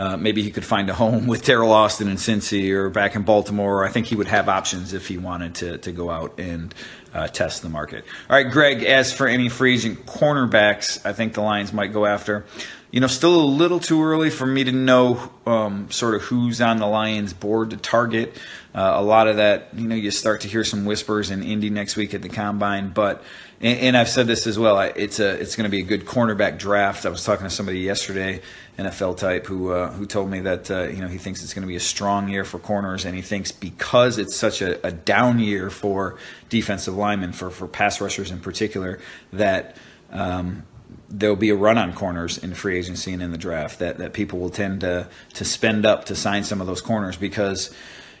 Uh, 0.00 0.16
maybe 0.16 0.42
he 0.42 0.50
could 0.50 0.64
find 0.64 0.88
a 0.88 0.94
home 0.94 1.26
with 1.26 1.44
Teryl 1.44 1.72
Austin 1.72 2.08
and 2.08 2.16
Cincy 2.16 2.70
or 2.70 2.88
back 2.88 3.16
in 3.16 3.22
Baltimore. 3.22 3.84
I 3.84 3.90
think 3.90 4.06
he 4.06 4.16
would 4.16 4.28
have 4.28 4.48
options 4.48 4.94
if 4.94 5.06
he 5.08 5.18
wanted 5.18 5.56
to, 5.56 5.76
to 5.76 5.92
go 5.92 6.08
out 6.08 6.40
and 6.40 6.74
uh, 7.12 7.28
test 7.28 7.60
the 7.60 7.68
market. 7.68 8.06
All 8.30 8.36
right, 8.36 8.50
Greg, 8.50 8.82
as 8.82 9.12
for 9.12 9.28
any 9.28 9.50
free 9.50 9.74
agent 9.74 10.06
cornerbacks, 10.06 11.04
I 11.04 11.12
think 11.12 11.34
the 11.34 11.42
Lions 11.42 11.74
might 11.74 11.92
go 11.92 12.06
after. 12.06 12.46
You 12.90 13.00
know, 13.00 13.08
still 13.08 13.38
a 13.38 13.44
little 13.44 13.78
too 13.78 14.02
early 14.02 14.30
for 14.30 14.46
me 14.46 14.64
to 14.64 14.72
know 14.72 15.30
um, 15.44 15.90
sort 15.90 16.14
of 16.14 16.22
who's 16.22 16.62
on 16.62 16.78
the 16.78 16.86
Lions 16.86 17.34
board 17.34 17.68
to 17.68 17.76
target. 17.76 18.38
Uh, 18.74 18.92
a 18.94 19.02
lot 19.02 19.28
of 19.28 19.36
that, 19.36 19.68
you 19.74 19.86
know, 19.86 19.94
you 19.94 20.10
start 20.10 20.40
to 20.40 20.48
hear 20.48 20.64
some 20.64 20.86
whispers 20.86 21.30
in 21.30 21.42
Indy 21.42 21.68
next 21.68 21.96
week 21.96 22.14
at 22.14 22.22
the 22.22 22.30
combine, 22.30 22.88
but 22.88 23.22
and, 23.62 23.94
I've 23.94 24.08
said 24.08 24.26
this 24.26 24.46
as 24.46 24.58
well. 24.58 24.80
It's 24.80 25.20
a 25.20 25.38
it's 25.38 25.54
going 25.54 25.64
to 25.64 25.70
be 25.70 25.80
a 25.80 25.84
good 25.84 26.06
cornerback 26.06 26.58
draft. 26.58 27.04
I 27.04 27.10
was 27.10 27.24
talking 27.24 27.44
to 27.44 27.50
somebody 27.50 27.80
yesterday, 27.80 28.40
NFL 28.80 29.16
type, 29.16 29.46
who 29.46 29.70
uh, 29.70 29.90
who 29.92 30.06
told 30.06 30.30
me 30.30 30.40
that 30.40 30.70
uh, 30.70 30.82
you 30.84 31.00
know 31.00 31.08
he 31.08 31.18
thinks 31.18 31.42
it's 31.42 31.54
going 31.54 31.62
to 31.62 31.68
be 31.68 31.76
a 31.76 31.80
strong 31.80 32.28
year 32.28 32.44
for 32.44 32.58
corners, 32.58 33.04
and 33.04 33.14
he 33.14 33.22
thinks 33.22 33.52
because 33.52 34.18
it's 34.18 34.36
such 34.36 34.62
a, 34.62 34.84
a 34.86 34.90
down 34.90 35.38
year 35.38 35.70
for 35.70 36.18
defensive 36.48 36.96
linemen, 36.96 37.32
for 37.32 37.50
for 37.50 37.66
pass 37.66 38.00
rushers 38.00 38.30
in 38.30 38.40
particular, 38.40 38.98
that. 39.32 39.76
Um, 40.10 40.64
there'll 41.08 41.36
be 41.36 41.50
a 41.50 41.56
run 41.56 41.76
on 41.76 41.92
corners 41.92 42.38
in 42.38 42.54
free 42.54 42.78
agency 42.78 43.12
and 43.12 43.20
in 43.20 43.32
the 43.32 43.38
draft 43.38 43.80
that, 43.80 43.98
that 43.98 44.12
people 44.12 44.38
will 44.38 44.50
tend 44.50 44.80
to 44.80 45.08
to 45.34 45.44
spend 45.44 45.84
up 45.84 46.04
to 46.04 46.14
sign 46.14 46.42
some 46.44 46.60
of 46.60 46.68
those 46.68 46.80
corners 46.80 47.16
because 47.16 47.72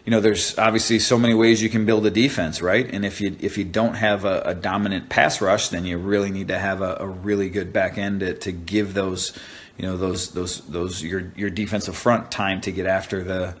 you 0.04 0.10
know, 0.10 0.20
there's 0.20 0.58
obviously 0.58 0.98
so 0.98 1.18
many 1.18 1.34
ways 1.34 1.62
you 1.62 1.68
can 1.68 1.84
build 1.84 2.06
a 2.06 2.10
defense, 2.10 2.62
right? 2.62 2.88
And 2.92 3.04
if 3.04 3.20
you 3.20 3.36
if 3.40 3.58
you 3.58 3.64
don't 3.64 3.94
have 3.94 4.24
a, 4.24 4.42
a 4.46 4.54
dominant 4.54 5.08
pass 5.08 5.40
rush, 5.40 5.68
then 5.68 5.84
you 5.84 5.98
really 5.98 6.30
need 6.30 6.48
to 6.48 6.58
have 6.58 6.80
a, 6.80 6.96
a 7.00 7.06
really 7.06 7.50
good 7.50 7.72
back 7.72 7.98
end 7.98 8.20
to, 8.20 8.34
to, 8.34 8.52
give 8.52 8.94
those, 8.94 9.38
you 9.80 9.86
know, 9.86 9.96
those 9.96 10.32
those 10.32 10.60
those 10.66 11.02
your 11.02 11.32
your 11.36 11.48
defensive 11.48 11.96
front 11.96 12.30
time 12.30 12.60
to 12.60 12.70
get 12.70 12.84
after 12.84 13.24
the 13.24 13.56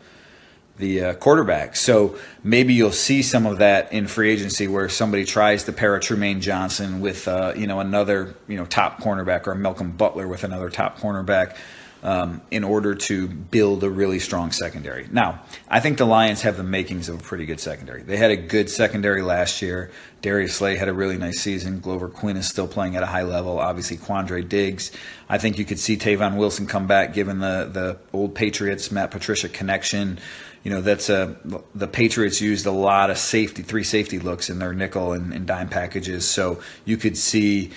the 0.76 1.02
uh, 1.02 1.14
quarterback. 1.14 1.76
So 1.76 2.18
maybe 2.44 2.74
you'll 2.74 2.92
see 2.92 3.22
some 3.22 3.46
of 3.46 3.56
that 3.58 3.94
in 3.94 4.06
free 4.06 4.30
agency 4.30 4.68
where 4.68 4.90
somebody 4.90 5.24
tries 5.24 5.64
to 5.64 5.72
pair 5.72 5.96
a 5.96 5.98
Trumaine 6.00 6.40
Johnson 6.40 7.00
with 7.00 7.26
uh, 7.26 7.54
you 7.56 7.66
know 7.66 7.80
another 7.80 8.34
you 8.48 8.58
know 8.58 8.66
top 8.66 9.00
cornerback 9.00 9.46
or 9.46 9.54
Malcolm 9.54 9.92
Butler 9.92 10.28
with 10.28 10.44
another 10.44 10.68
top 10.68 10.98
cornerback 10.98 11.56
um, 12.02 12.40
in 12.50 12.64
order 12.64 12.94
to 12.94 13.28
build 13.28 13.84
a 13.84 13.90
really 13.90 14.18
strong 14.18 14.52
secondary. 14.52 15.06
Now, 15.10 15.42
I 15.68 15.80
think 15.80 15.98
the 15.98 16.06
Lions 16.06 16.42
have 16.42 16.56
the 16.56 16.62
makings 16.62 17.08
of 17.08 17.20
a 17.20 17.22
pretty 17.22 17.46
good 17.46 17.60
secondary. 17.60 18.02
They 18.02 18.16
had 18.16 18.30
a 18.30 18.36
good 18.36 18.70
secondary 18.70 19.22
last 19.22 19.60
year. 19.62 19.90
Darius 20.22 20.54
Slay 20.54 20.76
had 20.76 20.88
a 20.88 20.92
really 20.92 21.18
nice 21.18 21.40
season. 21.40 21.80
Glover 21.80 22.08
Quin 22.08 22.36
is 22.36 22.48
still 22.48 22.68
playing 22.68 22.96
at 22.96 23.02
a 23.02 23.06
high 23.06 23.22
level. 23.22 23.58
Obviously, 23.58 23.96
Quandre 23.96 24.46
Diggs. 24.46 24.92
I 25.28 25.38
think 25.38 25.58
you 25.58 25.64
could 25.64 25.78
see 25.78 25.96
Tavon 25.96 26.36
Wilson 26.36 26.66
come 26.66 26.86
back 26.86 27.14
given 27.14 27.38
the, 27.38 27.68
the 27.72 27.98
old 28.12 28.34
Patriots, 28.34 28.90
Matt 28.90 29.10
Patricia 29.10 29.48
connection. 29.48 30.18
You 30.62 30.70
know, 30.70 30.80
that's 30.82 31.08
a, 31.08 31.36
the 31.74 31.86
Patriots 31.88 32.40
used 32.40 32.66
a 32.66 32.70
lot 32.70 33.10
of 33.10 33.16
safety, 33.16 33.62
three 33.62 33.84
safety 33.84 34.18
looks 34.18 34.50
in 34.50 34.58
their 34.58 34.74
nickel 34.74 35.12
and, 35.12 35.32
and 35.32 35.46
dime 35.46 35.70
packages. 35.70 36.28
So 36.28 36.60
you 36.84 36.98
could 36.98 37.16
see 37.16 37.70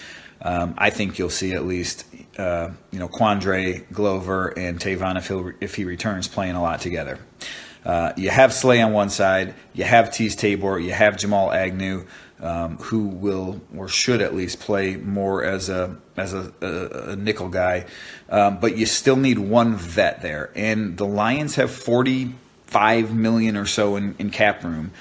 um, 0.44 0.76
I 0.78 0.90
think 0.90 1.18
you'll 1.18 1.30
see 1.30 1.54
at 1.54 1.66
least 1.66 2.06
uh, 2.38 2.70
you 2.92 3.00
know 3.00 3.08
Quandre, 3.08 3.90
Glover, 3.92 4.50
and 4.50 4.80
Tavon 4.80 5.18
if 5.18 5.28
he 5.28 5.66
if 5.66 5.76
he 5.76 5.86
returns 5.86 6.28
playing 6.28 6.56
a 6.56 6.62
lot 6.62 6.82
together. 6.82 7.18
Uh, 7.86 8.14
you 8.16 8.30
have 8.30 8.54
Slay 8.54 8.82
on 8.82 8.94
one 8.94 9.10
side, 9.10 9.54
you 9.74 9.84
have 9.84 10.10
Teez 10.10 10.38
Tabor, 10.38 10.80
you 10.80 10.92
have 10.94 11.18
Jamal 11.18 11.52
Agnew, 11.52 12.06
um, 12.40 12.78
who 12.78 13.08
will 13.08 13.62
or 13.76 13.90
should 13.90 14.22
at 14.22 14.34
least 14.34 14.60
play 14.60 14.96
more 14.96 15.44
as 15.44 15.70
a 15.70 15.98
as 16.18 16.34
a, 16.34 16.54
a, 16.62 17.12
a 17.12 17.16
nickel 17.16 17.50
guy, 17.50 17.86
um, 18.30 18.60
but 18.60 18.78
you 18.78 18.86
still 18.86 19.16
need 19.16 19.40
one 19.40 19.76
vet 19.76 20.22
there, 20.22 20.52
and 20.56 20.98
the 20.98 21.06
Lions 21.06 21.56
have 21.56 21.72
forty 21.72 22.36
five 22.68 23.14
million 23.14 23.56
or 23.56 23.66
so 23.66 23.96
in, 23.96 24.16
in 24.20 24.30
cap 24.30 24.64
room. 24.64 24.92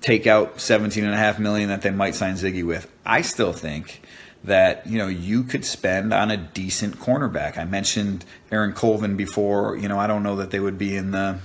Take 0.00 0.26
out 0.26 0.60
seventeen 0.60 1.04
and 1.04 1.14
a 1.14 1.18
half 1.18 1.38
million 1.38 1.70
that 1.70 1.82
they 1.82 1.90
might 1.90 2.14
sign 2.14 2.34
Ziggy 2.34 2.64
with. 2.64 2.90
I 3.04 3.22
still 3.22 3.52
think 3.52 4.00
that 4.44 4.86
you 4.86 4.98
know 4.98 5.08
you 5.08 5.44
could 5.44 5.64
spend 5.64 6.12
on 6.12 6.30
a 6.30 6.36
decent 6.36 6.98
cornerback. 6.98 7.58
I 7.58 7.64
mentioned 7.64 8.24
Aaron 8.50 8.72
Colvin 8.72 9.16
before. 9.16 9.76
You 9.76 9.88
know, 9.88 9.98
I 9.98 10.06
don't 10.06 10.22
know 10.22 10.36
that 10.36 10.50
they 10.50 10.60
would 10.60 10.78
be 10.78 10.96
in 10.96 11.10
the 11.10 11.38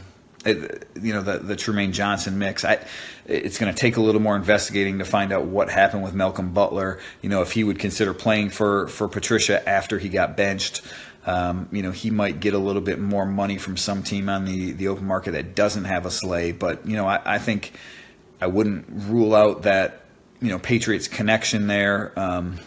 you 0.46 1.14
know 1.14 1.22
the 1.22 1.40
the 1.40 1.56
Trumaine 1.56 1.92
Johnson 1.92 2.38
mix. 2.38 2.64
I, 2.64 2.86
it's 3.26 3.58
going 3.58 3.74
to 3.74 3.80
take 3.80 3.98
a 3.98 4.02
little 4.02 4.22
more 4.22 4.36
investigating 4.36 5.00
to 5.00 5.06
find 5.06 5.34
out 5.34 5.46
what 5.46 5.70
happened 5.70 6.04
with 6.04 6.14
Malcolm 6.14 6.54
Butler. 6.54 7.00
You 7.22 7.30
know, 7.30 7.42
if 7.42 7.52
he 7.52 7.64
would 7.64 7.80
consider 7.80 8.14
playing 8.14 8.50
for 8.50 8.88
for 8.88 9.08
Patricia 9.08 9.68
after 9.68 10.00
he 10.00 10.10
got 10.10 10.38
benched. 10.38 10.82
Um, 11.28 11.68
you 11.72 11.82
know, 11.82 11.90
he 11.90 12.12
might 12.12 12.40
get 12.40 12.54
a 12.54 12.60
little 12.60 12.84
bit 12.84 13.00
more 13.00 13.26
money 13.26 13.58
from 13.58 13.78
some 13.78 14.04
team 14.04 14.30
on 14.30 14.46
the 14.46 14.74
the 14.74 14.90
open 14.90 15.06
market 15.06 15.32
that 15.32 15.56
doesn't 15.56 15.86
have 15.86 16.06
a 16.06 16.12
Slay. 16.12 16.52
But 16.52 16.86
you 16.88 16.96
know, 16.96 17.08
I, 17.08 17.20
I 17.26 17.38
think 17.40 17.74
I 18.40 18.46
wouldn't 18.46 18.86
rule 18.88 19.34
out 19.34 19.64
that 19.64 20.02
you 20.40 20.50
know 20.50 20.60
Patriots 20.60 21.08
connection 21.08 21.66
there. 21.66 22.14
Um, 22.16 22.60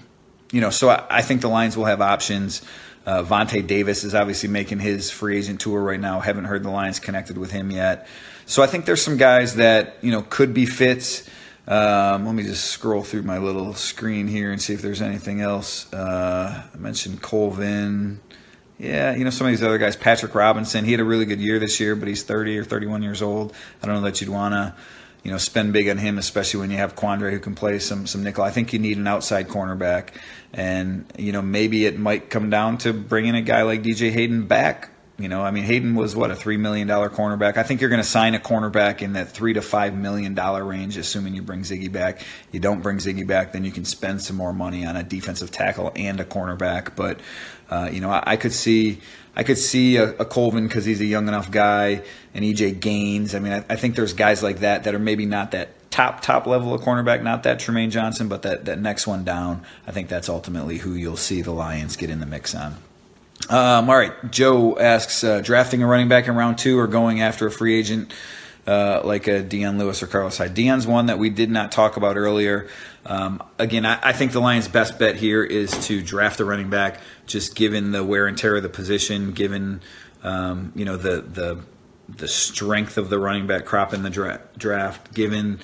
you 0.52 0.60
know, 0.60 0.70
so 0.70 0.88
I, 0.88 1.04
I 1.10 1.22
think 1.22 1.40
the 1.40 1.48
Lions 1.48 1.76
will 1.76 1.84
have 1.84 2.00
options. 2.00 2.62
Uh, 3.06 3.22
Vontae 3.22 3.66
Davis 3.66 4.04
is 4.04 4.14
obviously 4.14 4.48
making 4.48 4.80
his 4.80 5.10
free 5.10 5.38
agent 5.38 5.60
tour 5.60 5.82
right 5.82 6.00
now. 6.00 6.20
Haven't 6.20 6.44
heard 6.44 6.62
the 6.62 6.70
Lions 6.70 7.00
connected 7.00 7.38
with 7.38 7.50
him 7.50 7.70
yet. 7.70 8.06
So 8.46 8.62
I 8.62 8.66
think 8.66 8.84
there's 8.84 9.02
some 9.02 9.16
guys 9.16 9.56
that 9.56 9.96
you 10.02 10.10
know 10.10 10.22
could 10.22 10.54
be 10.54 10.66
fits. 10.66 11.28
Um, 11.66 12.24
let 12.24 12.34
me 12.34 12.44
just 12.44 12.64
scroll 12.64 13.02
through 13.02 13.22
my 13.22 13.38
little 13.38 13.74
screen 13.74 14.26
here 14.26 14.52
and 14.52 14.60
see 14.60 14.72
if 14.72 14.80
there's 14.80 15.02
anything 15.02 15.42
else. 15.42 15.92
Uh, 15.92 16.64
I 16.72 16.76
mentioned 16.78 17.20
Colvin. 17.20 18.20
Yeah, 18.78 19.14
you 19.14 19.24
know 19.24 19.30
some 19.30 19.46
of 19.46 19.52
these 19.52 19.62
other 19.62 19.78
guys. 19.78 19.96
Patrick 19.96 20.34
Robinson. 20.34 20.84
He 20.84 20.92
had 20.92 21.00
a 21.00 21.04
really 21.04 21.24
good 21.24 21.40
year 21.40 21.58
this 21.58 21.80
year, 21.80 21.96
but 21.96 22.08
he's 22.08 22.22
30 22.22 22.58
or 22.58 22.64
31 22.64 23.02
years 23.02 23.22
old. 23.22 23.54
I 23.82 23.86
don't 23.86 23.96
know 23.96 24.02
that 24.02 24.20
you'd 24.20 24.30
want 24.30 24.54
to 24.54 24.74
you 25.22 25.30
know, 25.30 25.38
spend 25.38 25.72
big 25.72 25.88
on 25.88 25.98
him, 25.98 26.18
especially 26.18 26.60
when 26.60 26.70
you 26.70 26.76
have 26.76 26.94
Quandre 26.94 27.30
who 27.30 27.38
can 27.38 27.54
play 27.54 27.78
some 27.78 28.06
some 28.06 28.22
nickel. 28.22 28.44
I 28.44 28.50
think 28.50 28.72
you 28.72 28.78
need 28.78 28.98
an 28.98 29.06
outside 29.06 29.48
cornerback, 29.48 30.10
and 30.52 31.10
you 31.18 31.32
know 31.32 31.42
maybe 31.42 31.86
it 31.86 31.98
might 31.98 32.30
come 32.30 32.50
down 32.50 32.78
to 32.78 32.92
bringing 32.92 33.34
a 33.34 33.42
guy 33.42 33.62
like 33.62 33.82
DJ 33.82 34.10
Hayden 34.10 34.46
back. 34.46 34.90
You 35.18 35.28
know, 35.28 35.42
I 35.42 35.50
mean 35.50 35.64
Hayden 35.64 35.96
was 35.96 36.14
what 36.14 36.30
a 36.30 36.36
three 36.36 36.58
million 36.58 36.86
dollar 36.86 37.10
cornerback. 37.10 37.56
I 37.56 37.64
think 37.64 37.80
you're 37.80 37.90
going 37.90 38.02
to 38.02 38.08
sign 38.08 38.36
a 38.36 38.38
cornerback 38.38 39.02
in 39.02 39.14
that 39.14 39.32
three 39.32 39.52
to 39.54 39.62
five 39.62 39.92
million 39.92 40.34
dollar 40.34 40.64
range, 40.64 40.96
assuming 40.96 41.34
you 41.34 41.42
bring 41.42 41.62
Ziggy 41.62 41.90
back. 41.90 42.22
You 42.52 42.60
don't 42.60 42.82
bring 42.82 42.98
Ziggy 42.98 43.26
back, 43.26 43.52
then 43.52 43.64
you 43.64 43.72
can 43.72 43.84
spend 43.84 44.22
some 44.22 44.36
more 44.36 44.52
money 44.52 44.86
on 44.86 44.96
a 44.96 45.02
defensive 45.02 45.50
tackle 45.50 45.90
and 45.96 46.20
a 46.20 46.24
cornerback. 46.24 46.94
But 46.94 47.18
uh, 47.68 47.90
you 47.92 48.00
know, 48.00 48.10
I, 48.10 48.22
I 48.26 48.36
could 48.36 48.52
see 48.52 49.00
I 49.34 49.42
could 49.42 49.58
see 49.58 49.96
a, 49.96 50.10
a 50.18 50.24
Colvin 50.24 50.68
because 50.68 50.84
he's 50.84 51.00
a 51.00 51.06
young 51.06 51.26
enough 51.26 51.50
guy, 51.50 52.02
and 52.32 52.44
EJ 52.44 52.78
Gaines. 52.78 53.34
I 53.34 53.40
mean, 53.40 53.52
I, 53.52 53.64
I, 53.68 53.74
think 53.74 53.96
there's 53.96 54.12
guys 54.12 54.42
like 54.42 54.60
that 54.60 54.84
that 54.84 54.94
are 54.94 55.00
maybe 55.00 55.26
not 55.26 55.50
that 55.50 55.90
top 55.90 56.20
top 56.20 56.46
level 56.46 56.72
of 56.74 56.80
cornerback, 56.82 57.24
not 57.24 57.42
that 57.42 57.58
Trumaine 57.58 57.90
Johnson, 57.90 58.28
but 58.28 58.42
that 58.42 58.66
that 58.66 58.80
next 58.80 59.08
one 59.08 59.24
down. 59.24 59.64
I 59.84 59.90
think 59.90 60.08
that's 60.08 60.28
ultimately 60.28 60.78
who 60.78 60.94
you'll 60.94 61.16
see 61.16 61.42
the 61.42 61.50
Lions 61.50 61.96
get 61.96 62.08
in 62.08 62.20
the 62.20 62.26
mix 62.26 62.54
on. 62.54 62.76
Um, 63.48 63.88
all 63.88 63.96
right, 63.96 64.30
Joe 64.30 64.78
asks, 64.78 65.24
uh, 65.24 65.40
drafting 65.40 65.82
a 65.82 65.86
running 65.86 66.08
back 66.08 66.28
in 66.28 66.34
round 66.34 66.58
two 66.58 66.78
or 66.78 66.86
going 66.86 67.22
after 67.22 67.46
a 67.46 67.50
free 67.50 67.78
agent 67.78 68.12
uh, 68.68 69.00
like 69.02 69.26
a 69.28 69.42
Dion 69.42 69.78
Lewis 69.78 70.02
or 70.02 70.06
Carlos 70.06 70.36
Hyde. 70.36 70.52
Dion's 70.52 70.86
one 70.86 71.06
that 71.06 71.18
we 71.18 71.30
did 71.30 71.50
not 71.50 71.72
talk 71.72 71.96
about 71.96 72.18
earlier. 72.18 72.68
Um, 73.06 73.42
again, 73.58 73.86
I, 73.86 73.98
I, 74.02 74.12
think 74.12 74.32
the 74.32 74.40
Lions' 74.40 74.68
best 74.68 74.98
bet 74.98 75.16
here 75.16 75.42
is 75.42 75.70
to 75.86 76.02
draft 76.02 76.38
a 76.40 76.44
running 76.44 76.68
back, 76.68 77.00
just 77.26 77.56
given 77.56 77.92
the 77.92 78.04
wear 78.04 78.26
and 78.26 78.36
tear 78.36 78.56
of 78.56 78.62
the 78.62 78.68
position, 78.68 79.32
given 79.32 79.80
um, 80.22 80.72
you 80.74 80.84
know 80.84 80.98
the 80.98 81.22
the 81.22 81.64
the 82.10 82.28
strength 82.28 82.98
of 82.98 83.08
the 83.08 83.18
running 83.18 83.46
back 83.46 83.64
crop 83.64 83.94
in 83.94 84.02
the 84.02 84.10
dra- 84.10 84.42
draft, 84.58 85.14
given 85.14 85.60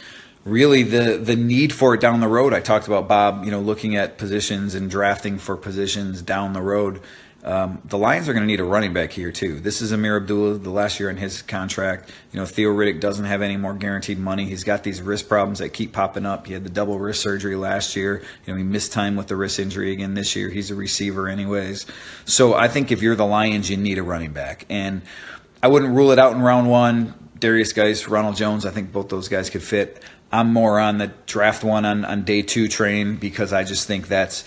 really 0.46 0.82
the 0.82 1.18
the 1.18 1.36
need 1.36 1.74
for 1.74 1.92
it 1.92 2.00
down 2.00 2.20
the 2.20 2.28
road. 2.28 2.54
I 2.54 2.60
talked 2.60 2.86
about 2.86 3.06
Bob, 3.06 3.44
you 3.44 3.50
know, 3.50 3.60
looking 3.60 3.96
at 3.96 4.16
positions 4.16 4.74
and 4.74 4.90
drafting 4.90 5.36
for 5.36 5.58
positions 5.58 6.22
down 6.22 6.54
the 6.54 6.62
road. 6.62 7.02
Um, 7.44 7.82
the 7.84 7.98
Lions 7.98 8.26
are 8.26 8.32
going 8.32 8.42
to 8.42 8.46
need 8.46 8.60
a 8.60 8.64
running 8.64 8.94
back 8.94 9.12
here 9.12 9.30
too. 9.30 9.60
This 9.60 9.82
is 9.82 9.92
Amir 9.92 10.16
Abdullah, 10.16 10.56
the 10.58 10.70
last 10.70 10.98
year 10.98 11.10
in 11.10 11.18
his 11.18 11.42
contract. 11.42 12.10
You 12.32 12.40
know, 12.40 12.46
Theo 12.46 12.70
Riddick 12.70 13.00
doesn't 13.00 13.26
have 13.26 13.42
any 13.42 13.58
more 13.58 13.74
guaranteed 13.74 14.18
money. 14.18 14.46
He's 14.46 14.64
got 14.64 14.82
these 14.82 15.02
wrist 15.02 15.28
problems 15.28 15.58
that 15.58 15.70
keep 15.70 15.92
popping 15.92 16.24
up. 16.24 16.46
He 16.46 16.54
had 16.54 16.64
the 16.64 16.70
double 16.70 16.98
wrist 16.98 17.20
surgery 17.20 17.54
last 17.54 17.96
year. 17.96 18.22
You 18.46 18.54
know, 18.54 18.56
he 18.56 18.64
missed 18.64 18.92
time 18.92 19.14
with 19.14 19.26
the 19.26 19.36
wrist 19.36 19.58
injury 19.58 19.92
again 19.92 20.14
this 20.14 20.34
year. 20.34 20.48
He's 20.48 20.70
a 20.70 20.74
receiver 20.74 21.28
anyways. 21.28 21.84
So 22.24 22.54
I 22.54 22.68
think 22.68 22.90
if 22.90 23.02
you're 23.02 23.16
the 23.16 23.26
Lions, 23.26 23.68
you 23.68 23.76
need 23.76 23.98
a 23.98 24.02
running 24.02 24.32
back, 24.32 24.64
and 24.70 25.02
I 25.62 25.68
wouldn't 25.68 25.94
rule 25.94 26.12
it 26.12 26.18
out 26.18 26.32
in 26.32 26.40
round 26.40 26.70
one. 26.70 27.12
Derrius 27.38 27.74
Guice, 27.74 28.08
Ronald 28.08 28.36
Jones, 28.36 28.64
I 28.64 28.70
think 28.70 28.90
both 28.90 29.10
those 29.10 29.28
guys 29.28 29.50
could 29.50 29.62
fit. 29.62 30.02
I'm 30.32 30.50
more 30.50 30.80
on 30.80 30.96
the 30.96 31.08
draft 31.26 31.62
one 31.62 31.84
on, 31.84 32.06
on 32.06 32.24
day 32.24 32.40
two 32.40 32.68
train 32.68 33.16
because 33.16 33.52
I 33.52 33.64
just 33.64 33.86
think 33.86 34.08
that's 34.08 34.44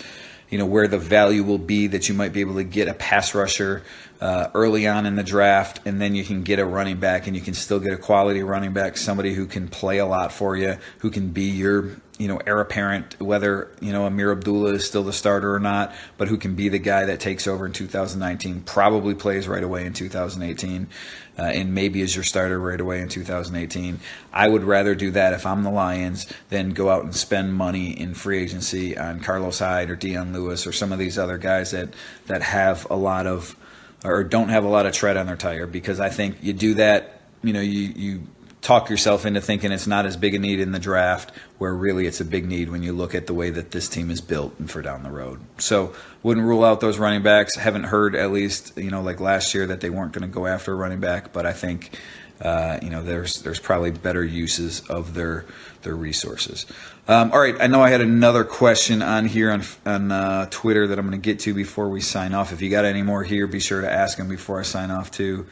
you 0.50 0.58
know 0.58 0.66
where 0.66 0.88
the 0.88 0.98
value 0.98 1.44
will 1.44 1.58
be 1.58 1.88
that 1.88 2.08
you 2.08 2.16
might 2.16 2.34
be 2.34 2.42
able 2.42 2.56
to 2.56 2.64
get 2.64 2.88
a 2.88 2.94
pass 2.94 3.36
rusher 3.36 3.84
uh, 4.22 4.50
early 4.54 4.88
on 4.88 5.06
in 5.06 5.16
the 5.16 5.24
draft, 5.24 5.80
and 5.86 6.02
then 6.02 6.16
you 6.16 6.24
can 6.24 6.44
get 6.44 6.60
a 6.60 6.66
running 6.66 7.00
back, 7.00 7.28
and 7.28 7.36
you 7.36 7.42
can 7.42 7.54
still 7.54 7.80
get 7.80 7.94
a 7.94 7.98
quality 7.98 8.42
running 8.42 8.74
back, 8.74 8.98
somebody 8.98 9.34
who 9.34 9.46
can 9.46 9.68
play 9.68 9.98
a 10.00 10.06
lot 10.06 10.32
for 10.32 10.56
you, 10.56 10.78
who 11.00 11.12
can 11.12 11.30
be 11.30 11.44
your 11.44 11.98
you 12.18 12.28
know 12.28 12.40
heir 12.48 12.60
apparent 12.60 13.20
whether 13.22 13.72
you 13.80 13.92
know 13.92 14.06
Amir 14.06 14.32
Abdullah 14.32 14.74
is 14.74 14.88
still 14.88 15.04
the 15.04 15.14
starter 15.14 15.54
or 15.54 15.60
not, 15.60 15.94
but 16.18 16.28
who 16.28 16.38
can 16.38 16.56
be 16.56 16.70
the 16.70 16.80
guy 16.80 17.06
that 17.06 17.20
takes 17.20 17.48
over 17.48 17.66
in 17.66 17.74
2019, 17.74 18.62
probably 18.62 19.14
plays 19.14 19.48
right 19.48 19.64
away 19.64 19.86
in 19.86 19.94
2018, 19.94 20.88
uh, 21.38 21.44
and 21.44 21.74
maybe 21.74 22.02
as 22.02 22.16
your 22.16 22.24
starter 22.24 22.60
right 22.60 22.80
away 22.80 23.02
in 23.02 23.10
2018. 23.10 24.00
I 24.34 24.48
would 24.48 24.64
rather 24.64 24.96
do 24.96 25.12
that 25.12 25.34
if 25.34 25.46
I'm 25.46 25.64
the 25.64 25.70
Lions 25.70 26.32
than 26.50 26.72
go 26.72 26.90
out 26.90 27.04
and 27.04 27.16
spend 27.16 27.54
money 27.54 27.92
in 27.92 28.14
free 28.14 28.42
agency 28.42 28.98
on 28.98 29.20
Carlos 29.20 29.60
Hyde 29.60 29.90
or 29.90 29.96
Dion 29.96 30.34
Lewis 30.34 30.66
or 30.66 30.72
some 30.72 30.92
of 30.92 31.00
these 31.00 31.18
other 31.18 31.38
guys 31.38 31.72
that 31.72 31.90
that 32.26 32.42
have 32.42 32.88
a 32.90 32.96
lot 32.96 33.28
of 33.28 33.56
or 34.04 34.24
don't 34.24 34.50
have 34.50 34.64
a 34.64 34.70
lot 34.70 34.86
of 34.86 34.94
tread 34.94 35.18
on 35.18 35.28
their 35.28 35.36
tire 35.36 35.68
because 35.68 36.00
I 36.00 36.10
think 36.10 36.38
you 36.42 36.54
do 36.54 36.76
that, 36.76 37.22
you 37.44 37.54
know, 37.54 37.62
you 37.62 37.94
you 37.96 38.28
talk 38.68 38.90
yourself 38.90 39.26
into 39.26 39.40
thinking 39.40 39.72
it's 39.72 39.88
not 39.88 40.06
as 40.06 40.18
big 40.18 40.36
a 40.36 40.40
need 40.40 40.60
in 40.60 40.74
the 40.74 40.80
draft, 40.80 41.32
where 41.58 41.74
really 41.74 42.06
it's 42.06 42.20
a 42.20 42.26
big 42.26 42.46
need 42.46 42.70
when 42.70 42.84
you 42.84 42.92
look 42.92 43.16
at 43.16 43.26
the 43.26 43.34
way 43.34 43.50
that 43.50 43.72
this 43.72 43.88
team 43.88 44.12
is 44.12 44.20
built 44.20 44.54
and 44.60 44.70
for 44.70 44.82
down 44.82 45.04
the 45.04 45.10
road. 45.10 45.40
So 45.58 45.94
wouldn't 46.22 46.46
rule 46.46 46.66
out 46.66 46.82
those 46.82 47.00
running 47.00 47.24
backs. 47.24 47.56
Haven't 47.56 47.86
heard 47.86 48.14
at 48.14 48.30
least 48.34 48.78
you 48.78 48.92
know 48.92 49.02
like 49.02 49.22
last 49.22 49.56
year 49.56 49.68
that 49.68 49.80
they 49.80 49.90
weren't 49.90 50.12
going 50.12 50.30
to 50.30 50.34
go 50.34 50.46
after 50.48 50.74
a 50.74 50.76
running 50.76 51.00
back, 51.00 51.32
but 51.32 51.46
I 51.46 51.54
think 51.54 51.98
uh, 52.42 52.80
you 52.82 52.90
know 52.90 53.02
there's 53.02 53.42
there's 53.42 53.60
probably 53.60 53.92
better 53.92 54.24
uses 54.24 54.82
of 54.90 55.14
their 55.14 55.46
their 55.84 55.96
resources. 55.96 56.66
Um, 57.08 57.32
all 57.32 57.40
right, 57.40 57.56
I 57.62 57.68
know 57.68 57.82
I 57.82 57.90
had 57.90 58.02
another 58.02 58.44
question 58.44 59.02
on 59.02 59.28
here 59.28 59.50
on 59.50 59.64
on 59.86 60.12
uh, 60.12 60.48
Twitter 60.50 60.88
that 60.88 61.00
I'm 61.00 61.08
going 61.08 61.18
to 61.20 61.26
get 61.26 61.40
to 61.42 61.54
before 61.54 61.88
we 61.88 62.02
sign 62.02 62.34
off. 62.34 62.52
If 62.52 62.62
you 62.62 62.70
got 62.70 62.84
any 62.84 63.02
more 63.02 63.24
here, 63.24 63.48
be 63.48 63.62
sure 63.62 63.80
to 63.80 63.90
ask 63.90 64.18
them 64.18 64.28
before 64.28 64.60
I 64.60 64.64
sign 64.64 64.92
off 64.92 65.10
too. 65.10 65.48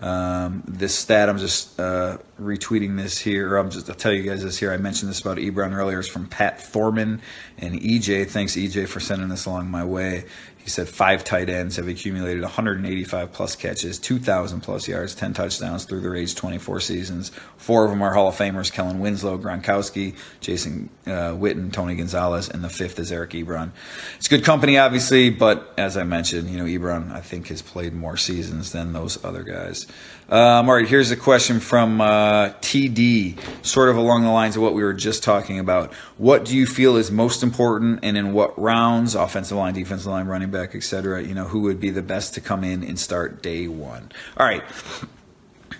Um, 0.00 0.62
this 0.66 0.94
stat, 0.94 1.28
I'm 1.28 1.38
just 1.38 1.80
uh, 1.80 2.18
retweeting 2.40 2.96
this 2.96 3.18
here. 3.18 3.56
I'm 3.56 3.70
just, 3.70 3.88
I'll 3.88 3.96
tell 3.96 4.12
you 4.12 4.22
guys 4.22 4.42
this 4.42 4.58
here. 4.58 4.72
I 4.72 4.76
mentioned 4.76 5.10
this 5.10 5.20
about 5.20 5.38
Ebron 5.38 5.72
earlier. 5.72 6.00
It's 6.00 6.08
from 6.08 6.26
Pat 6.26 6.60
Thorman 6.60 7.22
and 7.58 7.80
EJ. 7.80 8.28
Thanks, 8.28 8.56
EJ, 8.56 8.88
for 8.88 9.00
sending 9.00 9.28
this 9.28 9.46
along 9.46 9.70
my 9.70 9.84
way. 9.84 10.24
He 10.66 10.70
said 10.70 10.88
five 10.88 11.22
tight 11.22 11.48
ends 11.48 11.76
have 11.76 11.86
accumulated 11.86 12.42
185 12.42 13.30
plus 13.30 13.54
catches, 13.54 14.00
2,000 14.00 14.62
plus 14.62 14.88
yards, 14.88 15.14
10 15.14 15.32
touchdowns 15.32 15.84
through 15.84 16.00
their 16.00 16.16
age 16.16 16.34
24 16.34 16.80
seasons. 16.80 17.30
Four 17.56 17.84
of 17.84 17.90
them 17.90 18.02
are 18.02 18.12
Hall 18.12 18.26
of 18.26 18.34
Famers 18.34 18.72
Kellen 18.72 18.98
Winslow, 18.98 19.38
Gronkowski, 19.38 20.16
Jason 20.40 20.90
uh, 21.06 21.30
Witten, 21.36 21.72
Tony 21.72 21.94
Gonzalez, 21.94 22.48
and 22.48 22.64
the 22.64 22.68
fifth 22.68 22.98
is 22.98 23.12
Eric 23.12 23.30
Ebron. 23.30 23.70
It's 24.16 24.26
good 24.26 24.42
company, 24.42 24.76
obviously, 24.76 25.30
but 25.30 25.72
as 25.78 25.96
I 25.96 26.02
mentioned, 26.02 26.50
you 26.50 26.56
know, 26.56 26.64
Ebron, 26.64 27.12
I 27.12 27.20
think, 27.20 27.46
has 27.46 27.62
played 27.62 27.94
more 27.94 28.16
seasons 28.16 28.72
than 28.72 28.92
those 28.92 29.24
other 29.24 29.44
guys. 29.44 29.86
Um, 30.28 30.68
all 30.68 30.74
right, 30.74 30.88
here's 30.88 31.12
a 31.12 31.16
question 31.16 31.60
from 31.60 32.00
uh, 32.00 32.48
TD, 32.60 33.38
sort 33.64 33.88
of 33.88 33.96
along 33.96 34.24
the 34.24 34.30
lines 34.30 34.56
of 34.56 34.62
what 34.62 34.74
we 34.74 34.82
were 34.82 34.92
just 34.92 35.22
talking 35.22 35.60
about. 35.60 35.94
What 36.18 36.44
do 36.44 36.56
you 36.56 36.66
feel 36.66 36.96
is 36.96 37.12
most 37.12 37.44
important, 37.44 38.00
and 38.02 38.16
in 38.16 38.32
what 38.32 38.60
rounds, 38.60 39.14
offensive 39.14 39.56
line, 39.56 39.74
defensive 39.74 40.10
line, 40.10 40.26
running 40.26 40.50
back, 40.50 40.55
etc. 40.64 41.22
You 41.22 41.34
know, 41.34 41.44
who 41.44 41.60
would 41.62 41.80
be 41.80 41.90
the 41.90 42.02
best 42.02 42.34
to 42.34 42.40
come 42.40 42.64
in 42.64 42.82
and 42.82 42.98
start 42.98 43.42
day 43.42 43.68
one? 43.68 44.10
All 44.36 44.46
right. 44.46 44.64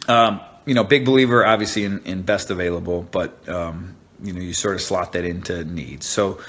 Um, 0.08 0.40
you 0.66 0.74
know, 0.74 0.84
big 0.84 1.04
believer, 1.04 1.46
obviously, 1.46 1.84
in, 1.84 2.02
in 2.04 2.22
best 2.22 2.50
available, 2.50 3.06
but 3.10 3.48
um, 3.48 3.96
you 4.22 4.32
know, 4.32 4.40
you 4.40 4.52
sort 4.52 4.74
of 4.74 4.82
slot 4.82 5.12
that 5.12 5.24
into 5.24 5.64
needs. 5.64 6.06
So 6.06 6.40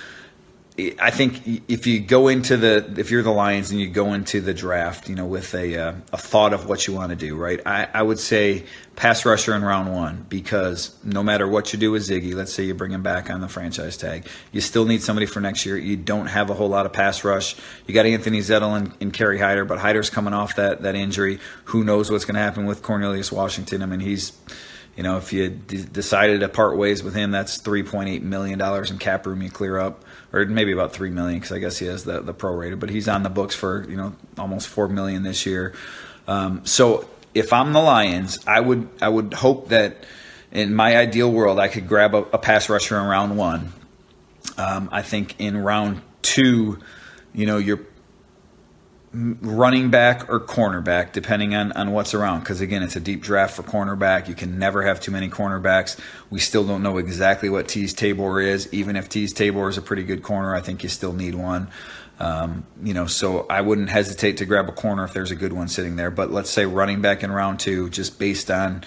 I 0.80 1.10
think 1.10 1.64
if 1.68 1.88
you 1.88 2.00
go 2.00 2.28
into 2.28 2.56
the 2.56 2.94
if 2.98 3.10
you're 3.10 3.24
the 3.24 3.32
Lions 3.32 3.72
and 3.72 3.80
you 3.80 3.88
go 3.88 4.14
into 4.14 4.42
the 4.42 4.54
draft, 4.54 5.10
you 5.10 5.16
know, 5.16 5.26
with 5.26 5.56
a 5.56 5.76
uh, 5.76 5.94
a 6.14 6.18
thought 6.18 6.54
of 6.54 6.70
what 6.70 6.86
you 6.86 6.94
want 6.94 7.10
to 7.10 7.16
do, 7.16 7.36
right? 7.36 7.60
I, 7.66 7.88
I 7.92 8.04
would 8.04 8.20
say 8.20 8.64
pass 8.96 9.26
rusher 9.26 9.56
in 9.56 9.64
round 9.64 9.92
one 9.92 10.28
because 10.30 10.96
no 11.04 11.24
matter 11.24 11.48
what 11.48 11.74
you 11.74 11.80
do 11.80 11.90
with 11.92 12.04
Ziggy, 12.04 12.36
let's 12.36 12.54
say 12.54 12.64
you 12.64 12.76
bring 12.76 12.92
him 12.92 13.02
back 13.02 13.32
on 13.32 13.42
the 13.42 13.48
franchise 13.48 13.98
tag, 13.98 14.28
you 14.52 14.62
still 14.62 14.86
need 14.86 15.02
somebody 15.02 15.26
for 15.26 15.40
next 15.40 15.66
year. 15.66 15.78
You 15.78 15.98
don't 15.98 16.28
have 16.28 16.52
a 16.52 16.54
whole 16.54 16.70
lot 16.70 16.86
of 16.86 16.94
pass 16.94 17.24
rush. 17.24 17.56
You 17.88 17.96
got 17.96 18.06
Anthony 18.06 18.40
Zettel 18.40 18.78
and, 18.78 18.94
and 19.02 19.12
Kerry 19.12 19.40
Hyder, 19.40 19.66
but 19.66 19.80
Hyder's 19.80 20.12
coming 20.12 20.36
off 20.36 20.58
that 20.58 20.84
that 20.84 20.94
injury. 20.94 21.40
Who 21.66 21.84
knows 21.84 22.12
what's 22.12 22.26
going 22.26 22.36
to 22.36 22.42
happen 22.42 22.68
with 22.68 22.84
Cornelius 22.84 23.32
Washington? 23.32 23.82
I 23.82 23.88
mean, 23.88 24.02
he's 24.02 24.32
you 24.98 25.04
know, 25.04 25.18
if 25.18 25.32
you 25.32 25.50
d- 25.50 25.86
decided 25.86 26.40
to 26.40 26.50
part 26.50 26.76
ways 26.76 27.04
with 27.04 27.14
him, 27.14 27.30
that's 27.30 27.58
three 27.58 27.84
point 27.84 28.10
eight 28.10 28.24
million 28.24 28.58
dollars 28.58 28.90
in 28.90 28.98
cap 28.98 29.28
room 29.28 29.44
you 29.44 29.52
clear 29.52 29.78
up 29.78 30.04
or 30.34 30.44
maybe 30.46 30.72
about 30.72 30.92
three 30.92 31.12
million 31.12 31.40
because 31.40 31.52
I 31.52 31.60
guess 31.60 31.78
he 31.78 31.86
has 31.86 32.04
the 32.04 32.20
the 32.22 32.34
prorated, 32.34 32.80
but 32.80 32.90
he's 32.90 33.08
on 33.08 33.22
the 33.22 33.30
books 33.30 33.56
for 33.56 33.88
you 33.88 33.96
know 33.96 34.16
almost 34.40 34.68
four 34.68 34.88
million 34.88 35.22
this 35.22 35.46
year. 35.46 35.74
Um, 36.28 36.66
so 36.66 37.08
if 37.36 37.54
I'm 37.54 37.74
the 37.74 37.80
Lions, 37.80 38.40
I 38.48 38.60
would 38.60 38.90
I 39.00 39.08
would 39.08 39.36
hope 39.36 39.70
that 39.70 40.04
in 40.52 40.74
my 40.74 40.98
ideal 40.98 41.32
world 41.32 41.60
I 41.60 41.68
could 41.68 41.88
grab 41.88 42.16
a, 42.16 42.24
a 42.34 42.38
pass 42.40 42.68
rusher 42.68 42.98
in 42.98 43.06
round 43.06 43.38
one. 43.38 43.72
Um, 44.58 44.90
I 44.92 45.04
think 45.04 45.36
in 45.40 45.58
round 45.58 46.02
two, 46.24 46.80
you 47.34 47.46
know, 47.46 47.60
you're 47.60 47.82
running 49.14 49.90
back 49.90 50.30
or 50.30 50.40
cornerback, 50.40 51.14
depending 51.14 51.56
on, 51.56 51.72
on 51.72 51.92
what's 51.92 52.14
around. 52.14 52.42
Because 52.42 52.62
again, 52.62 52.84
it's 52.84 52.96
a 52.96 53.00
deep 53.00 53.22
draft 53.22 53.56
for 53.56 53.64
cornerback. 53.64 54.28
You 54.28 54.36
can 54.36 54.60
never 54.60 54.84
have 54.84 55.00
too 55.00 55.12
many 55.12 55.30
cornerbacks. 55.30 55.98
We 56.30 56.40
still 56.40 56.66
don't 56.66 56.84
know 56.84 56.98
exactly 56.98 57.50
what 57.50 57.68
Teez 57.68 57.96
Tabor 57.96 58.42
is. 58.42 58.72
Even 58.74 58.96
if 58.96 59.10
Teez 59.10 59.34
Tabor 59.34 59.70
is 59.70 59.78
a 59.78 59.82
pretty 59.82 60.04
good 60.04 60.24
corner, 60.24 60.54
I 60.54 60.62
think 60.62 60.84
you 60.84 60.90
still 60.90 61.14
need 61.14 61.36
one. 61.36 61.70
Um, 62.20 62.66
you 62.84 62.94
know, 62.94 63.06
so 63.06 63.46
I 63.50 63.62
wouldn't 63.62 63.90
hesitate 63.90 64.38
to 64.38 64.46
grab 64.46 64.68
a 64.68 64.72
corner 64.72 65.04
if 65.04 65.14
there's 65.14 65.32
a 65.32 65.36
good 65.36 65.54
one 65.54 65.68
sitting 65.68 65.96
there. 65.96 66.12
But 66.12 66.32
let's 66.32 66.50
say 66.50 66.66
running 66.66 67.02
back 67.02 67.24
in 67.24 67.32
round 67.32 67.60
two, 67.60 67.90
just 67.90 68.20
based 68.20 68.50
on 68.50 68.84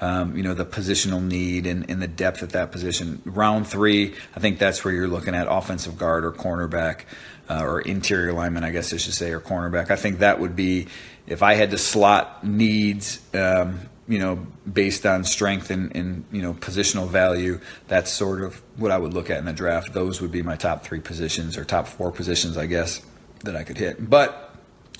um, 0.00 0.36
you 0.36 0.44
know 0.44 0.54
the 0.54 0.64
positional 0.64 1.20
need 1.20 1.66
and, 1.66 1.90
and, 1.90 2.00
the 2.00 2.06
depth 2.06 2.44
at 2.44 2.50
that 2.50 2.70
position. 2.70 3.20
Round 3.24 3.66
three, 3.66 4.14
I 4.36 4.38
think 4.38 4.60
that's 4.60 4.84
where 4.84 4.94
you're 4.94 5.08
looking 5.08 5.34
at 5.34 5.48
offensive 5.50 5.98
guard 5.98 6.24
or 6.24 6.30
cornerback 6.30 7.00
uh, 7.48 7.62
or 7.62 7.80
interior 7.80 8.32
lineman, 8.32 8.64
I 8.64 8.70
guess 8.70 8.92
I 8.92 8.96
should 8.98 9.14
say, 9.14 9.32
or 9.32 9.40
cornerback. 9.40 9.90
I 9.90 9.96
think 9.96 10.18
that 10.18 10.40
would 10.40 10.54
be 10.54 10.86
if 11.26 11.42
I 11.42 11.54
had 11.54 11.70
to 11.70 11.78
slot 11.78 12.44
needs, 12.44 13.20
um, 13.34 13.80
you 14.06 14.18
know, 14.18 14.36
based 14.70 15.04
on 15.04 15.24
strength 15.24 15.70
and, 15.70 15.94
and, 15.94 16.24
you 16.32 16.42
know 16.42 16.54
positional 16.54 17.08
value. 17.08 17.60
That's 17.88 18.10
sort 18.10 18.42
of 18.42 18.62
what 18.76 18.90
I 18.90 18.98
would 18.98 19.14
look 19.14 19.30
at 19.30 19.38
in 19.38 19.44
the 19.44 19.52
draft. 19.52 19.92
Those 19.92 20.20
would 20.20 20.32
be 20.32 20.42
my 20.42 20.56
top 20.56 20.84
three 20.84 21.00
positions 21.00 21.56
or 21.56 21.64
top 21.64 21.86
four 21.86 22.10
positions, 22.10 22.56
I 22.56 22.66
guess, 22.66 23.02
that 23.44 23.56
I 23.56 23.64
could 23.64 23.78
hit. 23.78 24.08
But 24.08 24.54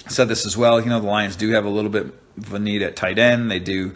I 0.06 0.10
said 0.10 0.28
this 0.28 0.46
as 0.46 0.56
well. 0.56 0.80
You 0.80 0.86
know, 0.86 1.00
the 1.00 1.06
Lions 1.06 1.36
do 1.36 1.50
have 1.50 1.64
a 1.64 1.70
little 1.70 1.90
bit 1.90 2.06
of 2.36 2.52
a 2.52 2.58
need 2.58 2.82
at 2.82 2.96
tight 2.96 3.18
end. 3.18 3.50
They 3.50 3.58
do, 3.58 3.94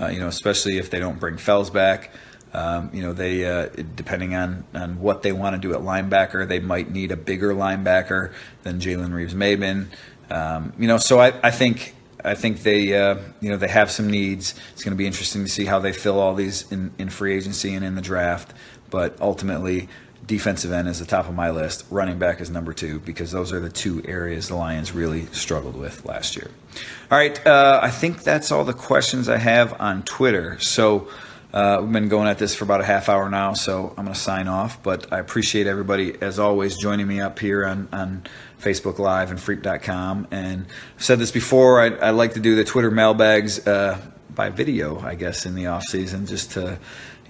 uh, 0.00 0.08
you 0.08 0.20
know, 0.20 0.28
especially 0.28 0.78
if 0.78 0.90
they 0.90 1.00
don't 1.00 1.18
bring 1.18 1.36
Fells 1.36 1.70
back. 1.70 2.10
Um, 2.52 2.90
you 2.92 3.02
know, 3.02 3.12
they 3.12 3.44
uh, 3.44 3.68
depending 3.94 4.34
on 4.34 4.64
on 4.74 5.00
what 5.00 5.22
they 5.22 5.32
want 5.32 5.54
to 5.54 5.60
do 5.60 5.74
at 5.74 5.80
linebacker, 5.80 6.46
they 6.46 6.60
might 6.60 6.90
need 6.90 7.12
a 7.12 7.16
bigger 7.16 7.54
linebacker 7.54 8.32
than 8.64 8.80
Jalen 8.80 9.12
Reeves-Maybin. 9.12 9.86
Um, 10.30 10.72
you 10.78 10.88
know, 10.88 10.98
so 10.98 11.20
I, 11.20 11.32
I 11.42 11.50
think 11.50 11.94
I 12.24 12.34
think 12.34 12.62
they 12.62 12.94
uh, 12.94 13.16
you 13.40 13.50
know 13.50 13.56
they 13.56 13.68
have 13.68 13.90
some 13.90 14.10
needs. 14.10 14.54
It's 14.72 14.82
going 14.82 14.92
to 14.92 14.98
be 14.98 15.06
interesting 15.06 15.44
to 15.44 15.50
see 15.50 15.64
how 15.64 15.78
they 15.78 15.92
fill 15.92 16.18
all 16.18 16.34
these 16.34 16.70
in, 16.72 16.92
in 16.98 17.10
free 17.10 17.34
agency 17.34 17.74
and 17.74 17.84
in 17.84 17.94
the 17.94 18.02
draft. 18.02 18.52
But 18.90 19.20
ultimately, 19.20 19.88
defensive 20.26 20.72
end 20.72 20.88
is 20.88 20.98
the 20.98 21.06
top 21.06 21.28
of 21.28 21.34
my 21.34 21.50
list. 21.50 21.84
Running 21.90 22.18
back 22.18 22.40
is 22.40 22.50
number 22.50 22.72
two 22.72 22.98
because 23.00 23.30
those 23.30 23.52
are 23.52 23.60
the 23.60 23.70
two 23.70 24.02
areas 24.04 24.48
the 24.48 24.56
Lions 24.56 24.92
really 24.92 25.26
struggled 25.26 25.76
with 25.76 26.04
last 26.04 26.36
year. 26.36 26.50
All 27.10 27.18
right, 27.18 27.44
uh, 27.46 27.80
I 27.82 27.90
think 27.90 28.22
that's 28.22 28.50
all 28.50 28.64
the 28.64 28.72
questions 28.72 29.28
I 29.28 29.38
have 29.38 29.80
on 29.80 30.02
Twitter. 30.02 30.58
So. 30.58 31.08
Uh, 31.52 31.78
we've 31.82 31.92
been 31.92 32.08
going 32.08 32.28
at 32.28 32.38
this 32.38 32.54
for 32.54 32.64
about 32.64 32.80
a 32.80 32.84
half 32.84 33.08
hour 33.08 33.28
now, 33.28 33.54
so 33.54 33.88
I'm 33.96 34.04
going 34.04 34.14
to 34.14 34.20
sign 34.20 34.46
off. 34.46 34.82
But 34.82 35.12
I 35.12 35.18
appreciate 35.18 35.66
everybody, 35.66 36.20
as 36.20 36.38
always, 36.38 36.76
joining 36.76 37.08
me 37.08 37.20
up 37.20 37.38
here 37.38 37.66
on, 37.66 37.88
on 37.92 38.22
Facebook 38.60 38.98
Live 38.98 39.30
and 39.30 39.38
Freep.com. 39.40 40.28
And 40.30 40.66
I've 40.96 41.02
said 41.02 41.18
this 41.18 41.32
before, 41.32 41.80
I, 41.80 41.88
I 41.88 42.10
like 42.10 42.34
to 42.34 42.40
do 42.40 42.54
the 42.54 42.64
Twitter 42.64 42.90
mailbags 42.90 43.66
uh, 43.66 44.00
by 44.32 44.50
video, 44.50 45.00
I 45.00 45.16
guess, 45.16 45.44
in 45.44 45.56
the 45.56 45.66
off 45.66 45.82
season, 45.82 46.26
just 46.26 46.52
to 46.52 46.78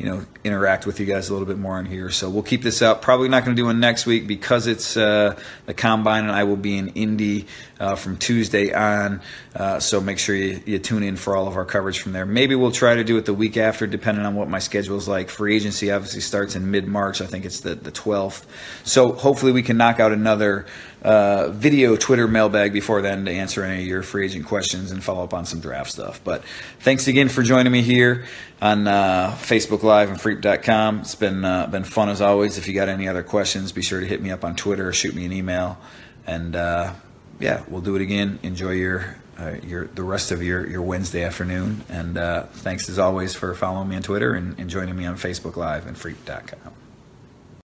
you 0.01 0.07
know 0.07 0.25
interact 0.45 0.87
with 0.87 0.99
you 0.99 1.05
guys 1.05 1.29
a 1.29 1.33
little 1.35 1.47
bit 1.47 1.59
more 1.59 1.77
on 1.77 1.85
here. 1.85 2.09
So 2.09 2.31
we'll 2.31 2.43
keep 2.43 2.63
this 2.63 2.81
up. 2.81 3.03
Probably 3.03 3.29
not 3.29 3.45
going 3.45 3.55
to 3.55 3.61
do 3.61 3.67
one 3.67 3.81
next 3.81 4.07
week 4.07 4.27
because 4.27 4.67
it's 4.67 4.97
uh, 4.97 5.39
the 5.67 5.75
combine, 5.75 6.25
and 6.25 6.33
I 6.33 6.45
will 6.45 6.57
be 6.57 6.79
in 6.79 6.89
Indy 6.89 7.47
uh, 7.79 7.97
from 7.97 8.17
Tuesday 8.17 8.73
on. 8.73 9.21
Uh, 9.55 9.79
so 9.79 10.01
make 10.01 10.19
sure 10.19 10.35
you, 10.35 10.63
you, 10.65 10.79
tune 10.79 11.03
in 11.03 11.17
for 11.17 11.37
all 11.37 11.47
of 11.47 11.57
our 11.57 11.67
coverage 11.67 12.01
from 12.01 12.13
there. 12.13 12.25
Maybe 12.25 12.55
we'll 12.55 12.73
try 12.73 12.95
to 12.95 13.05
do 13.05 13.19
it 13.19 13.27
the 13.27 13.35
week 13.35 13.59
after, 13.59 13.87
depending 13.87 14.25
on 14.25 14.35
what 14.35 14.49
my 14.49 14.59
schedule 14.59 14.97
is 14.97 15.07
like. 15.07 15.29
Free 15.29 15.55
agency 15.55 15.91
obviously 15.91 16.23
starts 16.23 16.57
in 16.57 16.71
mid 16.71 16.89
March. 16.89 17.21
I 17.21 17.27
think 17.27 17.45
it's 17.45 17.61
the 17.61 17.75
the 17.75 17.93
12th. 17.93 18.47
So 18.85 19.13
hopefully 19.13 19.53
we 19.53 19.63
can 19.63 19.77
knock 19.77 20.01
out 20.01 20.13
another 20.13 20.65
uh, 21.03 21.49
video 21.51 21.97
Twitter 21.97 22.29
mailbag 22.29 22.73
before 22.73 23.03
then 23.03 23.25
to 23.25 23.31
answer 23.31 23.65
any 23.65 23.83
of 23.83 23.87
your 23.87 24.03
free 24.03 24.27
agent 24.27 24.47
questions 24.47 24.93
and 24.93 25.03
follow 25.03 25.25
up 25.25 25.35
on 25.35 25.45
some 25.45 25.61
draft 25.61 25.91
stuff. 25.91 26.21
But 26.25 26.45
thanks 26.81 27.07
again 27.09 27.29
for 27.29 27.43
joining 27.43 27.73
me 27.73 27.83
here 27.83 28.27
on 28.61 28.87
uh, 28.87 29.37
Facebook 29.41 29.83
Live 29.83 30.11
and 30.11 30.19
Freep.com. 30.19 31.01
It's 31.01 31.15
been 31.15 31.45
uh, 31.45 31.67
been 31.67 31.85
fun 31.85 32.09
as 32.09 32.21
always. 32.21 32.59
If 32.59 32.69
you 32.69 32.75
got 32.75 32.89
any 32.89 33.09
other 33.09 33.23
questions, 33.23 33.73
be 33.73 33.83
sure 33.83 34.01
to 34.01 34.07
hit 34.07 34.21
me 34.21 34.31
up 34.31 34.45
on 34.45 34.57
Twitter 34.57 34.89
or 34.89 34.93
shoot 34.93 35.15
me 35.15 35.25
an 35.25 35.33
email. 35.33 35.79
And 36.27 36.55
uh, 36.55 36.93
yeah, 37.39 37.65
we'll 37.69 37.81
do 37.81 37.97
it 37.97 38.03
again. 38.03 38.39
Enjoy 38.43 38.73
your 38.73 39.17
uh, 39.39 39.57
your 39.65 39.87
the 39.87 40.03
rest 40.03 40.31
of 40.31 40.43
your 40.43 40.67
your 40.67 40.83
Wednesday 40.83 41.25
afternoon. 41.25 41.85
And 41.89 42.19
uh, 42.19 42.45
thanks 42.45 42.89
as 42.89 42.99
always 42.99 43.35
for 43.35 43.55
following 43.55 43.89
me 43.89 43.97
on 43.97 44.03
Twitter 44.03 44.35
and, 44.35 44.59
and 44.59 44.69
joining 44.69 44.97
me 44.97 45.07
on 45.07 45.17
Facebook 45.17 45.57
Live 45.57 45.87
and 45.87 45.97
Freep.com. 45.97 46.90